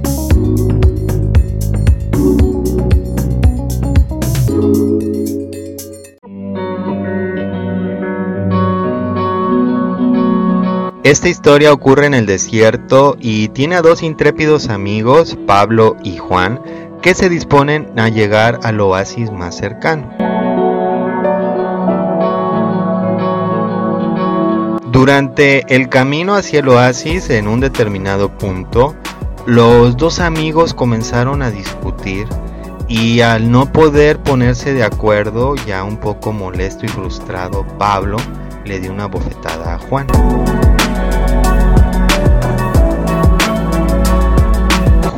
Esta 11.05 11.29
historia 11.29 11.73
ocurre 11.73 12.07
en 12.07 12.15
el 12.15 12.27
desierto 12.27 13.17
y 13.19 13.49
tiene 13.49 13.75
a 13.75 13.83
dos 13.83 14.05
intrépidos 14.05 14.69
amigos, 14.69 15.37
Pablo 15.49 15.97
y 16.05 16.17
Juan, 16.19 16.63
que 17.03 17.15
se 17.15 17.29
disponen 17.29 17.91
a 17.99 18.09
llegar 18.09 18.61
al 18.63 18.81
oasis 18.81 19.33
más 19.33 19.57
cercano. 19.57 20.09
Durante 24.93 25.75
el 25.75 25.89
camino 25.89 26.37
hacia 26.37 26.61
el 26.61 26.69
oasis, 26.69 27.31
en 27.31 27.49
un 27.49 27.59
determinado 27.59 28.39
punto, 28.39 28.95
los 29.45 29.97
dos 29.97 30.21
amigos 30.21 30.73
comenzaron 30.73 31.43
a 31.43 31.51
discutir 31.51 32.29
y 32.87 33.23
al 33.23 33.51
no 33.51 33.73
poder 33.73 34.21
ponerse 34.21 34.73
de 34.73 34.85
acuerdo, 34.85 35.57
ya 35.67 35.83
un 35.83 35.97
poco 35.97 36.33
molesto 36.33 36.87
y 36.87 36.89
frustrado, 36.89 37.67
Pablo 37.77 38.19
le 38.65 38.79
dio 38.79 38.93
una 38.93 39.07
bofetada 39.07 39.75
a 39.75 39.79
Juan. 39.79 40.07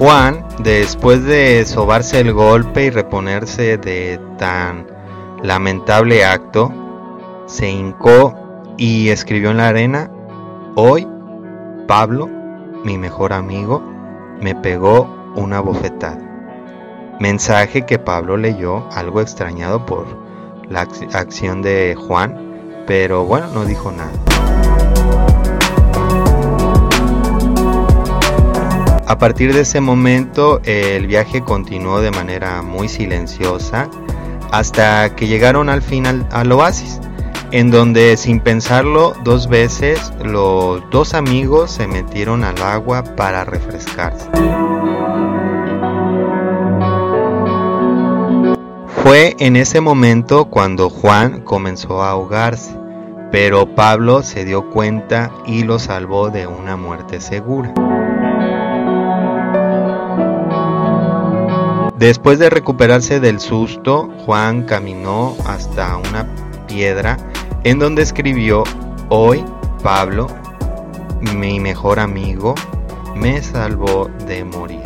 Juan, 0.04 0.44
después 0.58 1.25
de 1.25 1.64
sobarse 1.64 2.20
el 2.20 2.34
golpe 2.34 2.84
y 2.84 2.90
reponerse 2.90 3.78
de 3.78 4.20
tan 4.37 4.87
lamentable 5.42 6.26
acto, 6.26 6.70
se 7.46 7.70
hincó 7.70 8.34
y 8.76 9.08
escribió 9.08 9.50
en 9.50 9.56
la 9.56 9.68
arena, 9.68 10.11
hoy 10.75 11.08
Pablo, 11.88 12.28
mi 12.84 12.99
mejor 12.99 13.32
amigo, 13.32 13.82
me 14.42 14.54
pegó 14.54 15.08
una 15.37 15.61
bofetada. 15.61 16.20
Mensaje 17.18 17.87
que 17.87 17.99
Pablo 17.99 18.37
leyó 18.37 18.87
algo 18.92 19.23
extrañado 19.23 19.87
por 19.87 20.04
la 20.68 20.82
acción 21.14 21.62
de 21.62 21.96
Juan, 21.96 22.84
pero 22.87 23.25
bueno, 23.25 23.46
no 23.54 23.64
dijo 23.64 23.90
nada. 23.90 24.53
A 29.06 29.18
partir 29.18 29.52
de 29.52 29.61
ese 29.61 29.80
momento 29.82 30.61
el 30.64 31.06
viaje 31.06 31.42
continuó 31.42 32.00
de 32.00 32.11
manera 32.11 32.62
muy 32.62 32.88
silenciosa 32.88 33.90
hasta 34.50 35.14
que 35.14 35.26
llegaron 35.26 35.68
al 35.68 35.82
final 35.82 36.26
al 36.30 36.50
oasis, 36.52 37.00
en 37.50 37.70
donde 37.70 38.16
sin 38.16 38.40
pensarlo 38.40 39.12
dos 39.23 39.49
veces 39.49 40.12
los 40.25 40.82
dos 40.90 41.12
amigos 41.12 41.70
se 41.70 41.87
metieron 41.87 42.44
al 42.44 42.61
agua 42.62 43.04
para 43.04 43.44
refrescarse. 43.44 44.26
Fue 49.02 49.37
en 49.38 49.56
ese 49.56 49.82
momento 49.82 50.46
cuando 50.46 50.88
Juan 50.88 51.42
comenzó 51.42 52.02
a 52.02 52.11
ahogarse, 52.11 52.75
pero 53.30 53.75
Pablo 53.75 54.23
se 54.23 54.46
dio 54.46 54.70
cuenta 54.70 55.30
y 55.46 55.64
lo 55.64 55.78
salvó 55.78 56.30
de 56.30 56.46
una 56.46 56.76
muerte 56.76 57.20
segura. 57.20 57.75
Después 62.04 62.38
de 62.38 62.50
recuperarse 62.50 63.18
del 63.18 63.40
susto, 63.40 64.11
Juan 64.26 64.64
caminó 64.64 65.34
hasta 65.46 65.96
una 65.96 66.28
piedra 66.68 67.16
en 67.62 67.78
donde 67.78 68.02
escribió, 68.02 68.62
hoy 69.08 69.42
Pablo, 69.82 70.26
mi 71.34 71.61
mejor 71.61 71.99
amigo, 71.99 72.56
me 73.14 73.42
salvó 73.42 74.11
de 74.26 74.44
morir. 74.44 74.82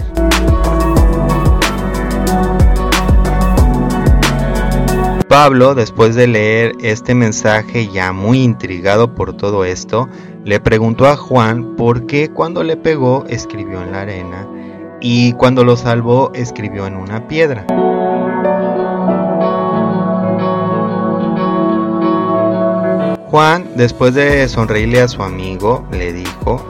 Pablo, 5.28 5.74
después 5.74 6.14
de 6.14 6.28
leer 6.28 6.72
este 6.80 7.16
mensaje 7.16 7.88
ya 7.88 8.12
muy 8.12 8.44
intrigado 8.44 9.16
por 9.16 9.36
todo 9.36 9.64
esto, 9.64 10.08
le 10.44 10.60
preguntó 10.60 11.08
a 11.08 11.16
Juan 11.16 11.74
por 11.74 12.06
qué 12.06 12.30
cuando 12.30 12.62
le 12.62 12.76
pegó 12.76 13.24
escribió 13.28 13.82
en 13.82 13.90
la 13.90 14.02
arena 14.02 14.46
y 15.00 15.32
cuando 15.34 15.64
lo 15.64 15.76
salvó 15.76 16.30
escribió 16.34 16.86
en 16.86 16.96
una 16.96 17.26
piedra. 17.28 17.66
Juan, 23.30 23.68
después 23.76 24.14
de 24.14 24.48
sonreírle 24.48 25.02
a 25.02 25.08
su 25.08 25.22
amigo, 25.22 25.86
le 25.90 26.14
dijo, 26.14 26.64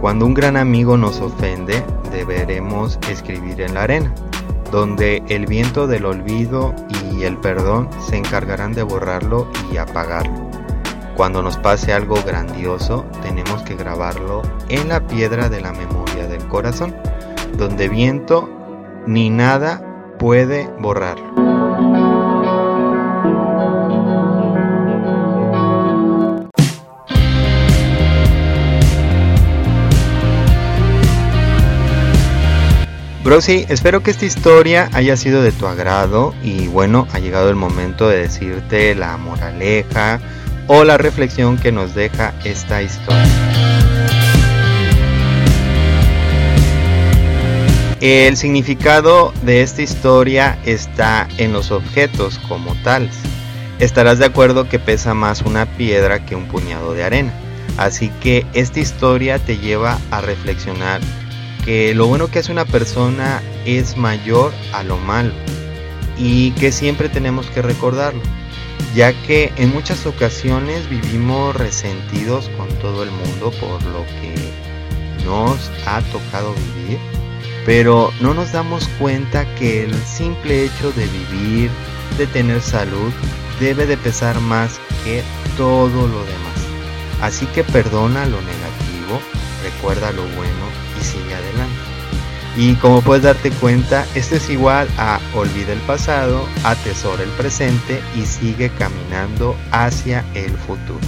cuando 0.00 0.26
un 0.26 0.34
gran 0.34 0.56
amigo 0.56 0.96
nos 0.96 1.20
ofende, 1.20 1.82
deberemos 2.12 3.00
escribir 3.10 3.60
en 3.60 3.74
la 3.74 3.82
arena, 3.82 4.14
donde 4.70 5.24
el 5.28 5.46
viento 5.46 5.88
del 5.88 6.06
olvido 6.06 6.72
y 7.10 7.24
el 7.24 7.36
perdón 7.38 7.88
se 7.98 8.16
encargarán 8.16 8.74
de 8.74 8.84
borrarlo 8.84 9.48
y 9.72 9.76
apagarlo. 9.76 10.48
Cuando 11.16 11.42
nos 11.42 11.56
pase 11.56 11.92
algo 11.92 12.16
grandioso, 12.24 13.04
tenemos 13.22 13.62
que 13.62 13.74
grabarlo 13.74 14.42
en 14.68 14.88
la 14.88 15.06
piedra 15.06 15.48
de 15.48 15.60
la 15.60 15.72
memoria 15.72 16.26
del 16.28 16.46
corazón 16.48 16.94
donde 17.56 17.88
viento 17.88 18.48
ni 19.06 19.30
nada 19.30 19.82
puede 20.18 20.68
borrarlo. 20.78 21.34
Brosi, 33.24 33.64
espero 33.70 34.02
que 34.02 34.10
esta 34.10 34.26
historia 34.26 34.90
haya 34.92 35.16
sido 35.16 35.42
de 35.42 35.50
tu 35.50 35.66
agrado 35.66 36.34
y 36.42 36.68
bueno, 36.68 37.08
ha 37.12 37.18
llegado 37.18 37.48
el 37.48 37.56
momento 37.56 38.06
de 38.06 38.20
decirte 38.20 38.94
la 38.94 39.16
moraleja 39.16 40.20
o 40.66 40.84
la 40.84 40.98
reflexión 40.98 41.56
que 41.56 41.72
nos 41.72 41.94
deja 41.94 42.34
esta 42.44 42.82
historia. 42.82 43.63
El 48.04 48.36
significado 48.36 49.32
de 49.44 49.62
esta 49.62 49.80
historia 49.80 50.58
está 50.66 51.26
en 51.38 51.54
los 51.54 51.70
objetos 51.70 52.38
como 52.38 52.74
tales. 52.82 53.16
Estarás 53.78 54.18
de 54.18 54.26
acuerdo 54.26 54.68
que 54.68 54.78
pesa 54.78 55.14
más 55.14 55.40
una 55.40 55.64
piedra 55.64 56.26
que 56.26 56.36
un 56.36 56.46
puñado 56.46 56.92
de 56.92 57.02
arena. 57.02 57.32
Así 57.78 58.10
que 58.20 58.44
esta 58.52 58.78
historia 58.78 59.38
te 59.38 59.56
lleva 59.56 59.98
a 60.10 60.20
reflexionar 60.20 61.00
que 61.64 61.94
lo 61.94 62.06
bueno 62.06 62.28
que 62.28 62.40
hace 62.40 62.52
una 62.52 62.66
persona 62.66 63.40
es 63.64 63.96
mayor 63.96 64.52
a 64.74 64.82
lo 64.82 64.98
malo 64.98 65.32
y 66.18 66.50
que 66.50 66.72
siempre 66.72 67.08
tenemos 67.08 67.46
que 67.46 67.62
recordarlo, 67.62 68.20
ya 68.94 69.14
que 69.22 69.50
en 69.56 69.72
muchas 69.72 70.04
ocasiones 70.04 70.90
vivimos 70.90 71.56
resentidos 71.56 72.50
con 72.58 72.68
todo 72.80 73.02
el 73.02 73.10
mundo 73.10 73.50
por 73.58 73.82
lo 73.84 74.04
que 74.20 75.24
nos 75.24 75.70
ha 75.86 76.02
tocado 76.12 76.52
vivir 76.76 77.13
pero 77.64 78.12
no 78.20 78.34
nos 78.34 78.52
damos 78.52 78.88
cuenta 78.98 79.46
que 79.54 79.84
el 79.84 79.94
simple 80.04 80.64
hecho 80.64 80.92
de 80.92 81.06
vivir, 81.06 81.70
de 82.18 82.26
tener 82.26 82.60
salud, 82.60 83.12
debe 83.60 83.86
de 83.86 83.96
pesar 83.96 84.40
más 84.40 84.78
que 85.04 85.22
todo 85.56 86.06
lo 86.06 86.24
demás. 86.24 86.54
Así 87.20 87.46
que 87.46 87.64
perdona 87.64 88.26
lo 88.26 88.40
negativo, 88.42 89.20
recuerda 89.62 90.12
lo 90.12 90.22
bueno 90.22 90.66
y 91.00 91.04
sigue 91.04 91.34
adelante. 91.34 91.94
Y 92.56 92.74
como 92.76 93.00
puedes 93.00 93.24
darte 93.24 93.50
cuenta, 93.50 94.06
esto 94.14 94.36
es 94.36 94.48
igual 94.48 94.88
a 94.96 95.18
olvida 95.34 95.72
el 95.72 95.80
pasado, 95.80 96.46
atesora 96.62 97.24
el 97.24 97.30
presente 97.30 98.00
y 98.14 98.26
sigue 98.26 98.70
caminando 98.78 99.56
hacia 99.72 100.24
el 100.34 100.52
futuro. 100.52 101.00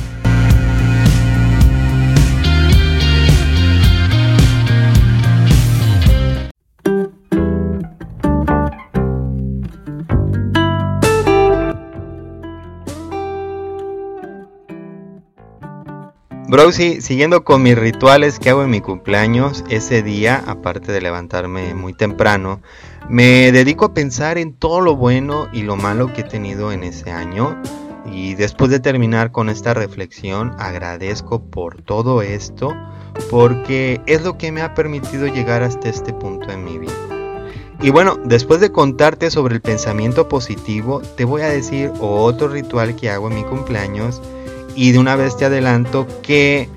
Browsy, 16.48 17.00
siguiendo 17.00 17.42
con 17.42 17.64
mis 17.64 17.76
rituales 17.76 18.38
que 18.38 18.50
hago 18.50 18.62
en 18.62 18.70
mi 18.70 18.80
cumpleaños, 18.80 19.64
ese 19.68 20.04
día, 20.04 20.44
aparte 20.46 20.92
de 20.92 21.00
levantarme 21.00 21.74
muy 21.74 21.92
temprano, 21.92 22.61
me 23.09 23.50
dedico 23.50 23.87
a 23.87 23.94
pensar 23.94 24.38
en 24.38 24.54
todo 24.54 24.80
lo 24.80 24.94
bueno 24.94 25.48
y 25.52 25.62
lo 25.62 25.74
malo 25.74 26.12
que 26.12 26.20
he 26.20 26.24
tenido 26.24 26.70
en 26.70 26.85
ese 26.85 27.11
año. 27.11 27.61
Y 28.04 28.35
después 28.35 28.70
de 28.70 28.78
terminar 28.78 29.32
con 29.32 29.48
esta 29.48 29.74
reflexión, 29.74 30.54
agradezco 30.61 31.42
por 31.42 31.82
todo 31.82 32.22
esto, 32.22 32.72
porque 33.28 34.00
es 34.06 34.22
lo 34.22 34.38
que 34.38 34.52
me 34.52 34.62
ha 34.62 34.72
permitido 34.72 35.26
llegar 35.26 35.64
hasta 35.64 35.88
este 35.88 36.12
punto 36.12 36.52
en 36.52 36.64
mi 36.64 36.78
vida. 36.78 36.92
Y 37.82 37.90
bueno, 37.90 38.20
después 38.24 38.61
de 38.61 38.70
contarte 38.70 39.32
sobre 39.32 39.56
el 39.56 39.62
pensamiento 39.62 40.28
positivo, 40.28 41.02
te 41.16 41.24
voy 41.24 41.42
a 41.42 41.48
decir 41.48 41.90
otro 41.98 42.46
ritual 42.46 42.94
que 42.94 43.11
hago 43.11 43.28
en 43.30 43.35
mi 43.35 43.42
cumpleaños 43.42 44.22
y 44.76 44.92
de 44.92 44.98
una 44.98 45.16
vez 45.16 45.36
te 45.36 45.46
adelanto 45.46 46.06
que 46.22 46.68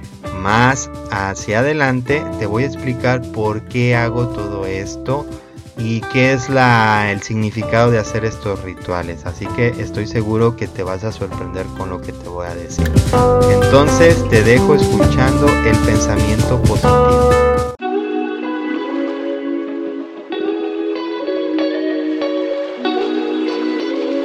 más 0.41 0.89
hacia 1.11 1.59
adelante 1.59 2.23
te 2.39 2.45
voy 2.45 2.63
a 2.63 2.67
explicar 2.67 3.21
por 3.33 3.61
qué 3.67 3.95
hago 3.95 4.29
todo 4.29 4.65
esto 4.65 5.25
y 5.77 6.01
qué 6.13 6.33
es 6.33 6.49
la, 6.49 7.11
el 7.11 7.21
significado 7.21 7.91
de 7.91 7.99
hacer 7.99 8.25
estos 8.25 8.63
rituales. 8.63 9.25
Así 9.25 9.45
que 9.47 9.67
estoy 9.79 10.07
seguro 10.07 10.55
que 10.55 10.67
te 10.67 10.83
vas 10.83 11.03
a 11.03 11.11
sorprender 11.11 11.65
con 11.77 11.89
lo 11.89 12.01
que 12.01 12.11
te 12.11 12.27
voy 12.27 12.47
a 12.47 12.55
decir. 12.55 12.89
Entonces 13.51 14.27
te 14.29 14.43
dejo 14.43 14.75
escuchando 14.75 15.47
el 15.47 15.77
pensamiento 15.77 16.61
positivo. 16.63 17.29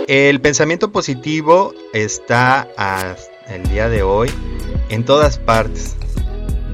El 0.07 0.41
pensamiento 0.41 0.93
positivo 0.93 1.73
está 1.93 2.69
hasta 2.77 3.34
el 3.49 3.63
día 3.69 3.89
de 3.89 4.03
hoy 4.03 4.31
en 4.89 5.05
todas 5.05 5.39
partes. 5.39 5.97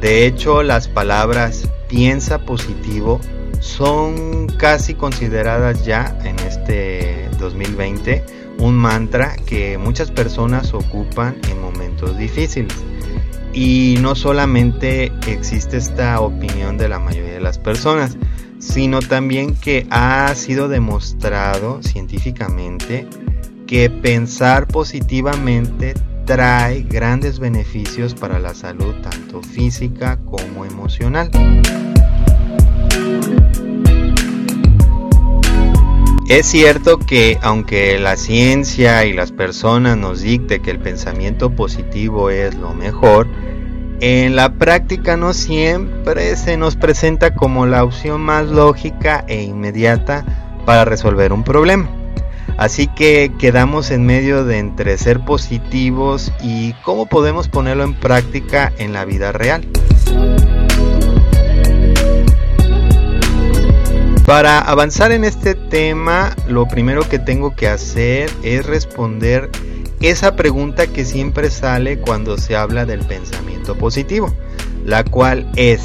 De 0.01 0.27
hecho, 0.27 0.63
las 0.63 0.89
palabras 0.89 1.69
piensa 1.89 2.39
positivo 2.39 3.21
son 3.61 4.47
casi 4.57 4.95
consideradas 4.95 5.85
ya 5.85 6.19
en 6.25 6.39
este 6.41 7.29
2020 7.39 8.25
un 8.59 8.75
mantra 8.75 9.37
que 9.47 9.79
muchas 9.79 10.11
personas 10.11 10.73
ocupan 10.75 11.37
en 11.51 11.61
momentos 11.61 12.17
difíciles. 12.17 12.75
Y 13.53 13.97
no 14.01 14.15
solamente 14.15 15.13
existe 15.27 15.77
esta 15.77 16.21
opinión 16.21 16.79
de 16.79 16.89
la 16.89 16.99
mayoría 16.99 17.33
de 17.33 17.41
las 17.41 17.59
personas, 17.59 18.17
sino 18.59 19.01
también 19.01 19.55
que 19.55 19.87
ha 19.91 20.35
sido 20.35 20.69
demostrado 20.69 21.83
científicamente 21.83 23.07
que 23.67 23.91
pensar 23.91 24.67
positivamente 24.69 25.95
trae 26.31 26.83
grandes 26.83 27.41
beneficios 27.41 28.15
para 28.15 28.39
la 28.39 28.55
salud 28.55 28.95
tanto 29.03 29.43
física 29.43 30.17
como 30.25 30.65
emocional. 30.65 31.29
Es 36.29 36.47
cierto 36.47 37.01
que 37.01 37.37
aunque 37.43 37.99
la 37.99 38.17
ciencia 38.17 39.05
y 39.07 39.13
las 39.13 39.33
personas 39.33 39.97
nos 39.97 40.21
dicte 40.21 40.61
que 40.63 40.71
el 40.71 40.79
pensamiento 40.79 41.51
positivo 41.51 42.31
es 42.31 42.55
lo 42.55 42.75
mejor, 42.75 43.27
En 44.03 44.35
la 44.35 44.55
práctica 44.55 45.19
no 45.19 45.35
siempre 45.35 46.35
se 46.37 46.57
nos 46.57 46.75
presenta 46.77 47.35
como 47.35 47.67
la 47.67 47.85
opción 47.85 48.23
más 48.23 48.47
lógica 48.47 49.27
e 49.29 49.43
inmediata 49.43 50.25
para 50.65 50.87
resolver 50.87 51.35
un 51.35 51.45
problema. 51.45 52.00
Así 52.61 52.89
que 52.89 53.33
quedamos 53.39 53.91
en 53.91 54.05
medio 54.05 54.45
de 54.45 54.59
entre 54.59 54.99
ser 54.99 55.21
positivos 55.21 56.31
y 56.43 56.75
cómo 56.85 57.07
podemos 57.07 57.49
ponerlo 57.49 57.85
en 57.85 57.95
práctica 57.95 58.71
en 58.77 58.93
la 58.93 59.07
vida 59.07 59.33
real. 59.33 59.67
Para 64.27 64.59
avanzar 64.59 65.11
en 65.11 65.25
este 65.25 65.55
tema, 65.55 66.37
lo 66.49 66.69
primero 66.69 67.09
que 67.09 67.19
tengo 67.19 67.57
que 67.57 67.67
hacer 67.67 68.31
es 68.43 68.67
responder 68.67 69.49
esa 70.03 70.37
pregunta 70.37 70.87
que 70.87 71.07
siempre 71.07 71.49
sale 71.49 71.99
cuando 71.99 72.37
se 72.37 72.57
habla 72.57 72.85
del 72.85 73.01
pensamiento 73.07 73.75
positivo, 73.75 74.35
la 74.85 75.03
cual 75.03 75.51
es, 75.57 75.81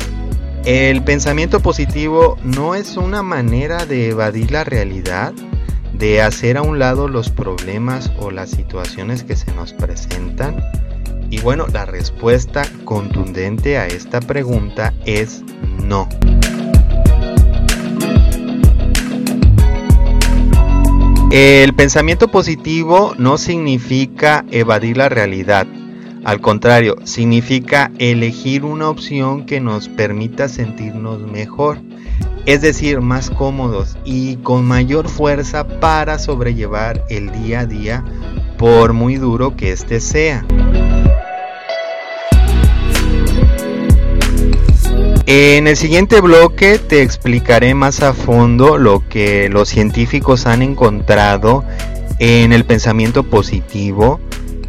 ¿el 0.66 1.02
pensamiento 1.06 1.62
positivo 1.62 2.38
no 2.44 2.76
es 2.76 2.98
una 2.98 3.24
manera 3.24 3.86
de 3.86 4.10
evadir 4.10 4.52
la 4.52 4.66
realidad? 4.66 5.34
¿De 5.98 6.22
hacer 6.22 6.58
a 6.58 6.62
un 6.62 6.78
lado 6.78 7.08
los 7.08 7.30
problemas 7.30 8.12
o 8.20 8.30
las 8.30 8.50
situaciones 8.50 9.24
que 9.24 9.38
se 9.38 9.54
nos 9.54 9.72
presentan? 9.72 10.62
Y 11.30 11.40
bueno, 11.40 11.68
la 11.72 11.86
respuesta 11.86 12.64
contundente 12.84 13.78
a 13.78 13.88
esta 13.88 14.20
pregunta 14.20 14.94
es 15.06 15.42
no. 15.82 16.10
El 21.32 21.74
pensamiento 21.74 22.28
positivo 22.28 23.14
no 23.18 23.38
significa 23.38 24.44
evadir 24.52 24.98
la 24.98 25.08
realidad. 25.08 25.66
Al 26.26 26.42
contrario, 26.42 26.98
significa 27.06 27.90
elegir 28.00 28.66
una 28.66 28.90
opción 28.90 29.46
que 29.46 29.62
nos 29.62 29.88
permita 29.88 30.50
sentirnos 30.50 31.22
mejor, 31.22 31.80
es 32.46 32.62
decir, 32.62 33.02
más 33.02 33.30
cómodos 33.30 33.98
y 34.06 34.38
con 34.38 34.66
mayor 34.66 35.10
fuerza 35.10 35.68
para 35.80 36.20
sobrellevar 36.20 37.04
el 37.10 37.32
día 37.32 37.62
a 37.62 37.66
día 37.66 38.04
por 38.58 38.94
muy 38.94 39.16
duro 39.16 39.56
que 39.56 39.72
éste 39.72 40.00
sea. 40.00 40.46
En 45.28 45.66
el 45.68 45.76
siguiente 45.76 46.22
bloque 46.22 46.78
te 46.78 47.02
explicaré 47.02 47.74
más 47.74 48.04
a 48.04 48.14
fondo 48.14 48.78
lo 48.78 49.08
que 49.10 49.50
los 49.50 49.70
científicos 49.70 50.46
han 50.46 50.62
encontrado 50.62 51.64
en 52.20 52.54
el 52.54 52.64
pensamiento 52.64 53.24
positivo 53.24 54.20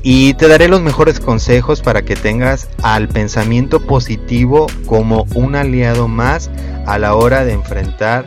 y 0.08 0.34
te 0.34 0.46
daré 0.46 0.68
los 0.68 0.82
mejores 0.82 1.18
consejos 1.18 1.82
para 1.82 2.02
que 2.02 2.14
tengas 2.14 2.68
al 2.84 3.08
pensamiento 3.08 3.80
positivo 3.80 4.68
como 4.86 5.26
un 5.34 5.56
aliado 5.56 6.06
más 6.06 6.48
a 6.86 6.96
la 7.00 7.16
hora 7.16 7.44
de 7.44 7.54
enfrentar 7.54 8.24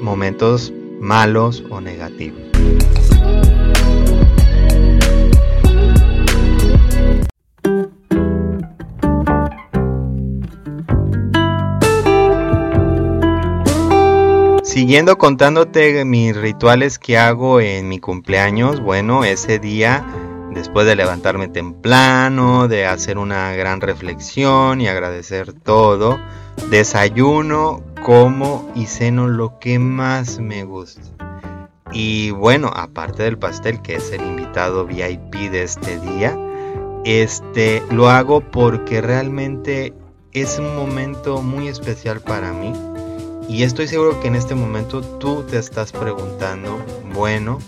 momentos 0.00 0.72
malos 1.00 1.64
o 1.68 1.80
negativos. 1.80 2.40
Siguiendo 14.62 15.18
contándote 15.18 16.04
mis 16.04 16.36
rituales 16.36 17.00
que 17.00 17.18
hago 17.18 17.60
en 17.60 17.88
mi 17.88 17.98
cumpleaños, 17.98 18.78
bueno, 18.80 19.24
ese 19.24 19.58
día, 19.58 20.06
después 20.50 20.86
de 20.86 20.96
levantarme 20.96 21.48
temprano, 21.48 22.68
de 22.68 22.86
hacer 22.86 23.18
una 23.18 23.52
gran 23.54 23.80
reflexión 23.80 24.80
y 24.80 24.88
agradecer 24.88 25.52
todo, 25.52 26.18
desayuno, 26.70 27.82
como 28.04 28.70
y 28.74 28.86
ceno 28.86 29.28
lo 29.28 29.58
que 29.58 29.78
más 29.78 30.38
me 30.40 30.64
gusta. 30.64 31.02
Y 31.92 32.30
bueno, 32.30 32.70
aparte 32.74 33.24
del 33.24 33.38
pastel, 33.38 33.82
que 33.82 33.96
es 33.96 34.12
el 34.12 34.22
invitado 34.22 34.86
VIP 34.86 35.50
de 35.50 35.62
este 35.62 35.98
día, 35.98 36.38
este 37.04 37.82
lo 37.90 38.08
hago 38.08 38.40
porque 38.40 39.00
realmente 39.00 39.92
es 40.32 40.58
un 40.58 40.76
momento 40.76 41.42
muy 41.42 41.68
especial 41.68 42.20
para 42.20 42.52
mí 42.52 42.72
y 43.50 43.64
estoy 43.64 43.88
seguro 43.88 44.20
que 44.20 44.28
en 44.28 44.36
este 44.36 44.54
momento 44.54 45.00
tú 45.02 45.42
te 45.42 45.58
estás 45.58 45.90
preguntando, 45.90 46.78
bueno, 47.12 47.58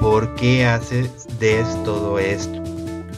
¿por 0.00 0.34
qué 0.34 0.66
haces 0.66 1.26
todo 1.84 2.18
esto? 2.18 2.62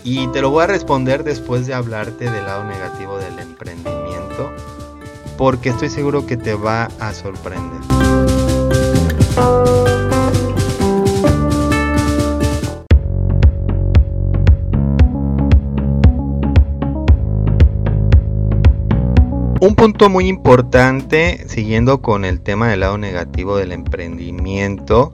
Y 0.05 0.27
te 0.29 0.41
lo 0.41 0.51
voy 0.51 0.64
a 0.64 0.67
responder 0.67 1.25
después 1.25 1.67
de 1.67 1.75
hablarte 1.75 2.31
del 2.31 2.47
lado 2.47 2.64
negativo 2.64 3.19
del 3.19 3.38
emprendimiento, 3.38 4.51
porque 5.37 5.71
estoy 5.71 5.88
seguro 5.91 6.27
que 6.27 6.37
te 6.37 6.55
va 6.55 6.88
a 7.01 7.12
sorprender. 7.12 7.81
Un 19.61 19.75
punto 19.75 20.09
muy 20.09 20.29
importante, 20.29 21.45
siguiendo 21.49 22.01
con 22.01 22.25
el 22.25 22.41
tema 22.41 22.69
del 22.69 22.81
lado 22.81 22.97
negativo 22.97 23.57
del 23.57 23.73
emprendimiento, 23.73 25.12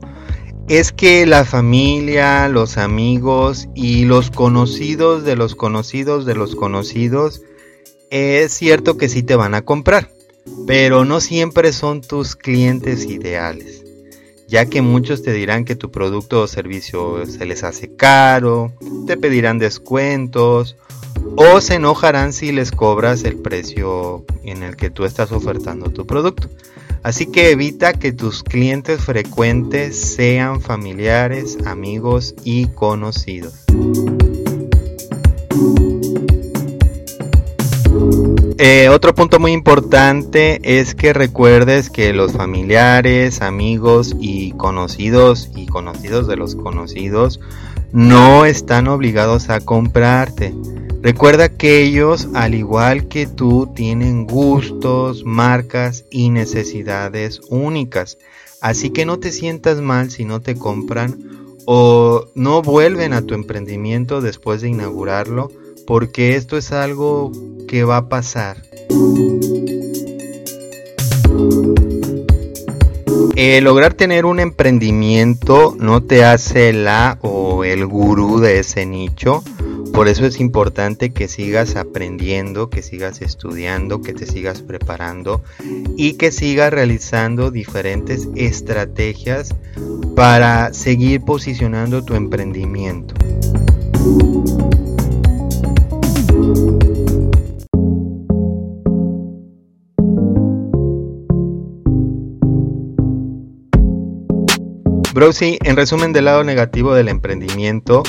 es 0.68 0.92
que 0.92 1.26
la 1.26 1.44
familia, 1.44 2.48
los 2.48 2.78
amigos 2.78 3.68
y 3.74 4.04
los 4.04 4.30
conocidos 4.30 5.24
de 5.24 5.36
los 5.36 5.54
conocidos 5.54 6.24
de 6.24 6.34
los 6.34 6.56
conocidos, 6.56 7.42
es 8.10 8.52
cierto 8.52 8.96
que 8.96 9.08
sí 9.08 9.22
te 9.22 9.36
van 9.36 9.54
a 9.54 9.62
comprar, 9.62 10.10
pero 10.66 11.04
no 11.04 11.20
siempre 11.20 11.72
son 11.72 12.00
tus 12.00 12.34
clientes 12.34 13.04
ideales, 13.04 13.84
ya 14.48 14.66
que 14.66 14.80
muchos 14.80 15.22
te 15.22 15.32
dirán 15.32 15.66
que 15.66 15.76
tu 15.76 15.90
producto 15.90 16.42
o 16.42 16.46
servicio 16.46 17.26
se 17.26 17.44
les 17.44 17.62
hace 17.62 17.94
caro, 17.94 18.72
te 19.06 19.18
pedirán 19.18 19.58
descuentos 19.58 20.76
o 21.36 21.60
se 21.60 21.74
enojarán 21.74 22.32
si 22.32 22.52
les 22.52 22.70
cobras 22.70 23.24
el 23.24 23.36
precio 23.36 24.24
en 24.44 24.62
el 24.62 24.76
que 24.76 24.88
tú 24.88 25.04
estás 25.04 25.30
ofertando 25.30 25.90
tu 25.90 26.06
producto. 26.06 26.48
Así 27.04 27.26
que 27.26 27.50
evita 27.50 27.92
que 27.92 28.12
tus 28.12 28.42
clientes 28.42 29.02
frecuentes 29.02 30.00
sean 30.00 30.62
familiares, 30.62 31.58
amigos 31.66 32.34
y 32.44 32.68
conocidos. 32.68 33.52
Eh, 38.56 38.88
otro 38.88 39.14
punto 39.14 39.38
muy 39.38 39.52
importante 39.52 40.60
es 40.62 40.94
que 40.94 41.12
recuerdes 41.12 41.90
que 41.90 42.14
los 42.14 42.32
familiares, 42.32 43.42
amigos 43.42 44.16
y 44.18 44.52
conocidos 44.52 45.50
y 45.54 45.66
conocidos 45.66 46.26
de 46.26 46.36
los 46.36 46.56
conocidos 46.56 47.38
no 47.92 48.46
están 48.46 48.88
obligados 48.88 49.50
a 49.50 49.60
comprarte. 49.60 50.54
Recuerda 51.04 51.50
que 51.50 51.82
ellos, 51.82 52.28
al 52.32 52.54
igual 52.54 53.08
que 53.08 53.26
tú, 53.26 53.70
tienen 53.76 54.26
gustos, 54.26 55.22
marcas 55.22 56.06
y 56.10 56.30
necesidades 56.30 57.42
únicas. 57.50 58.16
Así 58.62 58.88
que 58.88 59.04
no 59.04 59.18
te 59.18 59.30
sientas 59.30 59.82
mal 59.82 60.10
si 60.10 60.24
no 60.24 60.40
te 60.40 60.56
compran 60.56 61.18
o 61.66 62.24
no 62.34 62.62
vuelven 62.62 63.12
a 63.12 63.20
tu 63.20 63.34
emprendimiento 63.34 64.22
después 64.22 64.62
de 64.62 64.70
inaugurarlo, 64.70 65.50
porque 65.86 66.36
esto 66.36 66.56
es 66.56 66.72
algo 66.72 67.32
que 67.68 67.84
va 67.84 67.98
a 67.98 68.08
pasar. 68.08 68.62
Eh, 73.36 73.60
lograr 73.60 73.92
tener 73.92 74.24
un 74.24 74.40
emprendimiento 74.40 75.76
no 75.78 76.02
te 76.02 76.24
hace 76.24 76.72
la 76.72 77.18
o 77.20 77.62
el 77.62 77.84
gurú 77.84 78.40
de 78.40 78.60
ese 78.60 78.86
nicho 78.86 79.44
por 79.94 80.08
eso 80.08 80.26
es 80.26 80.40
importante 80.40 81.12
que 81.12 81.28
sigas 81.28 81.76
aprendiendo, 81.76 82.68
que 82.68 82.82
sigas 82.82 83.22
estudiando, 83.22 84.02
que 84.02 84.12
te 84.12 84.26
sigas 84.26 84.60
preparando 84.60 85.40
y 85.96 86.14
que 86.14 86.32
sigas 86.32 86.72
realizando 86.72 87.52
diferentes 87.52 88.28
estrategias 88.34 89.54
para 90.16 90.74
seguir 90.74 91.20
posicionando 91.20 92.04
tu 92.04 92.16
emprendimiento. 92.16 93.14
Bro, 105.14 105.30
en 105.40 105.76
resumen 105.76 106.12
del 106.12 106.24
lado 106.24 106.42
negativo 106.42 106.92
del 106.92 107.08
emprendimiento, 107.08 108.02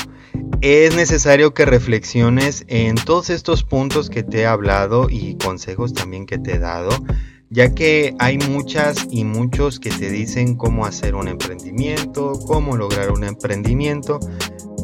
es 0.60 0.96
necesario 0.96 1.52
que 1.54 1.64
reflexiones 1.64 2.64
en 2.68 2.94
todos 2.96 3.30
estos 3.30 3.62
puntos 3.62 4.08
que 4.08 4.22
te 4.22 4.40
he 4.40 4.46
hablado 4.46 5.08
y 5.10 5.36
consejos 5.36 5.92
también 5.92 6.26
que 6.26 6.38
te 6.38 6.54
he 6.54 6.58
dado, 6.58 6.90
ya 7.50 7.74
que 7.74 8.14
hay 8.18 8.38
muchas 8.38 9.06
y 9.10 9.24
muchos 9.24 9.78
que 9.78 9.90
te 9.90 10.10
dicen 10.10 10.56
cómo 10.56 10.86
hacer 10.86 11.14
un 11.14 11.28
emprendimiento, 11.28 12.32
cómo 12.46 12.76
lograr 12.76 13.10
un 13.10 13.24
emprendimiento, 13.24 14.18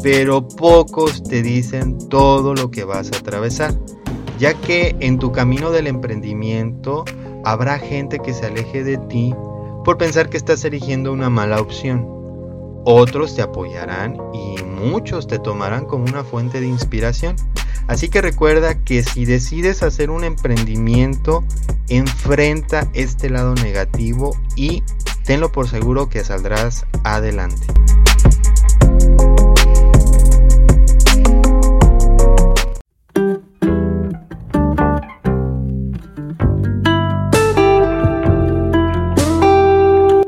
pero 0.03 0.47
pocos 0.47 1.23
te 1.23 1.43
dicen 1.43 1.99
todo 2.09 2.55
lo 2.55 2.71
que 2.71 2.85
vas 2.85 3.11
a 3.13 3.19
atravesar. 3.19 3.75
ya 4.39 4.55
que 4.55 4.97
en 4.99 5.19
tu 5.21 5.31
camino 5.31 5.71
del 5.71 5.87
emprendimiento 5.87 7.05
habrá 7.45 7.79
gente 7.79 8.19
que 8.19 8.33
se 8.33 8.47
aleje 8.47 8.83
de 8.83 8.99
ti 8.99 9.35
por 9.85 9.99
pensar 9.99 10.31
que 10.31 10.37
estás 10.37 10.65
eligiendo 10.65 11.13
una 11.13 11.31
mala 11.31 11.61
opción. 11.61 12.22
Otros 12.85 13.37
te 13.37 13.43
apoyarán 13.43 14.19
y 14.35 14.63
muchos 14.63 15.27
te 15.27 15.39
tomarán 15.39 15.85
como 15.85 16.05
una 16.05 16.25
fuente 16.25 16.61
de 16.61 16.67
inspiración. 16.67 17.37
Así 17.87 18.09
que 18.09 18.21
recuerda 18.21 18.83
que 18.83 19.03
si 19.03 19.25
decides 19.25 19.83
hacer 19.83 20.11
un 20.11 20.25
emprendimiento, 20.25 21.45
enfrenta 21.89 22.89
este 22.93 23.31
lado 23.31 23.55
negativo 23.55 24.37
y 24.57 24.83
tenlo 25.25 25.53
por 25.53 25.69
seguro 25.69 26.09
que 26.09 26.25
saldrás 26.25 26.87
adelante. 27.05 27.67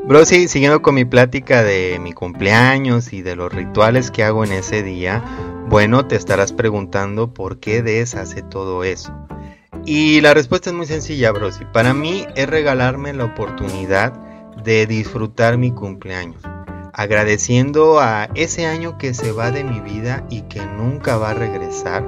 Bro, 0.07 0.23
sí, 0.23 0.47
siguiendo 0.47 0.83
con 0.83 0.93
mi 0.93 1.03
plática 1.03 1.63
de 1.63 1.97
mi 1.99 2.13
cumpleaños 2.13 3.11
y 3.11 3.23
de 3.23 3.35
los 3.35 3.51
rituales 3.51 4.11
que 4.11 4.23
hago 4.23 4.43
en 4.43 4.51
ese 4.51 4.83
día, 4.83 5.23
bueno, 5.67 6.05
te 6.05 6.15
estarás 6.15 6.53
preguntando 6.53 7.33
por 7.33 7.59
qué 7.59 7.81
deshace 7.81 8.43
todo 8.43 8.83
eso. 8.83 9.11
Y 9.83 10.21
la 10.21 10.35
respuesta 10.35 10.69
es 10.69 10.75
muy 10.75 10.85
sencilla, 10.85 11.31
bro. 11.31 11.49
Para 11.73 11.95
mí 11.95 12.23
es 12.35 12.47
regalarme 12.47 13.13
la 13.13 13.25
oportunidad 13.25 14.13
de 14.63 14.85
disfrutar 14.85 15.57
mi 15.57 15.71
cumpleaños, 15.71 16.43
agradeciendo 16.93 17.99
a 17.99 18.25
ese 18.35 18.67
año 18.67 18.99
que 18.99 19.15
se 19.15 19.31
va 19.31 19.49
de 19.49 19.63
mi 19.63 19.79
vida 19.79 20.23
y 20.29 20.43
que 20.43 20.63
nunca 20.63 21.17
va 21.17 21.31
a 21.31 21.33
regresar 21.33 22.07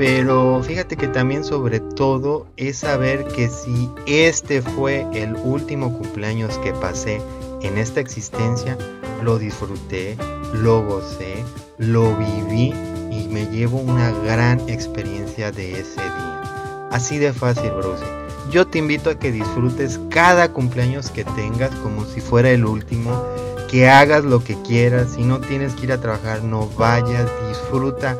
pero 0.00 0.62
fíjate 0.62 0.96
que 0.96 1.08
también 1.08 1.44
sobre 1.44 1.78
todo 1.78 2.46
es 2.56 2.78
saber 2.78 3.22
que 3.36 3.50
si 3.50 3.90
este 4.06 4.62
fue 4.62 5.06
el 5.12 5.36
último 5.36 5.92
cumpleaños 5.98 6.56
que 6.60 6.72
pasé 6.72 7.20
en 7.60 7.76
esta 7.76 8.00
existencia, 8.00 8.78
lo 9.22 9.38
disfruté, 9.38 10.16
lo 10.54 10.82
gocé, 10.86 11.44
lo 11.76 12.16
viví 12.16 12.72
y 13.12 13.28
me 13.28 13.44
llevo 13.48 13.76
una 13.76 14.10
gran 14.24 14.66
experiencia 14.70 15.52
de 15.52 15.80
ese 15.80 16.00
día. 16.00 16.88
Así 16.90 17.18
de 17.18 17.34
fácil, 17.34 17.70
Bruce. 17.72 18.02
Yo 18.50 18.66
te 18.66 18.78
invito 18.78 19.10
a 19.10 19.18
que 19.18 19.30
disfrutes 19.30 20.00
cada 20.08 20.50
cumpleaños 20.50 21.10
que 21.10 21.24
tengas 21.24 21.74
como 21.82 22.06
si 22.06 22.22
fuera 22.22 22.48
el 22.48 22.64
último, 22.64 23.22
que 23.70 23.90
hagas 23.90 24.24
lo 24.24 24.42
que 24.42 24.56
quieras, 24.62 25.12
si 25.16 25.24
no 25.24 25.40
tienes 25.40 25.74
que 25.74 25.84
ir 25.84 25.92
a 25.92 26.00
trabajar, 26.00 26.42
no 26.42 26.70
vayas, 26.78 27.28
disfruta 27.50 28.16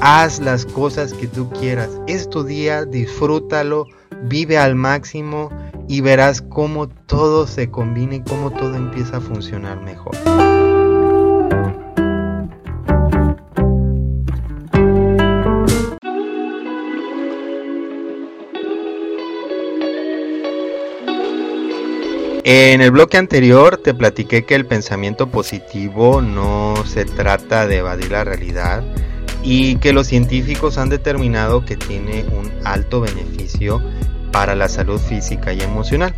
haz 0.00 0.40
las 0.40 0.66
cosas 0.66 1.12
que 1.12 1.26
tú 1.26 1.48
quieras. 1.50 1.90
Es 2.06 2.28
tu 2.28 2.44
día, 2.44 2.84
disfrútalo, 2.84 3.86
vive 4.24 4.58
al 4.58 4.74
máximo 4.74 5.50
y 5.88 6.00
verás 6.00 6.42
cómo 6.42 6.88
todo 6.88 7.46
se 7.46 7.70
combina 7.70 8.16
y 8.16 8.22
cómo 8.22 8.50
todo 8.50 8.74
empieza 8.76 9.18
a 9.18 9.20
funcionar 9.20 9.80
mejor. 9.82 10.16
En 22.52 22.80
el 22.80 22.90
bloque 22.90 23.16
anterior 23.16 23.76
te 23.76 23.94
platiqué 23.94 24.44
que 24.44 24.56
el 24.56 24.66
pensamiento 24.66 25.28
positivo 25.28 26.20
no 26.20 26.74
se 26.84 27.04
trata 27.04 27.68
de 27.68 27.76
evadir 27.76 28.10
la 28.10 28.24
realidad, 28.24 28.82
y 29.42 29.76
que 29.76 29.92
los 29.92 30.06
científicos 30.06 30.78
han 30.78 30.88
determinado 30.88 31.64
que 31.64 31.76
tiene 31.76 32.24
un 32.24 32.50
alto 32.64 33.00
beneficio 33.00 33.82
para 34.32 34.54
la 34.54 34.68
salud 34.68 34.98
física 34.98 35.52
y 35.52 35.60
emocional. 35.60 36.14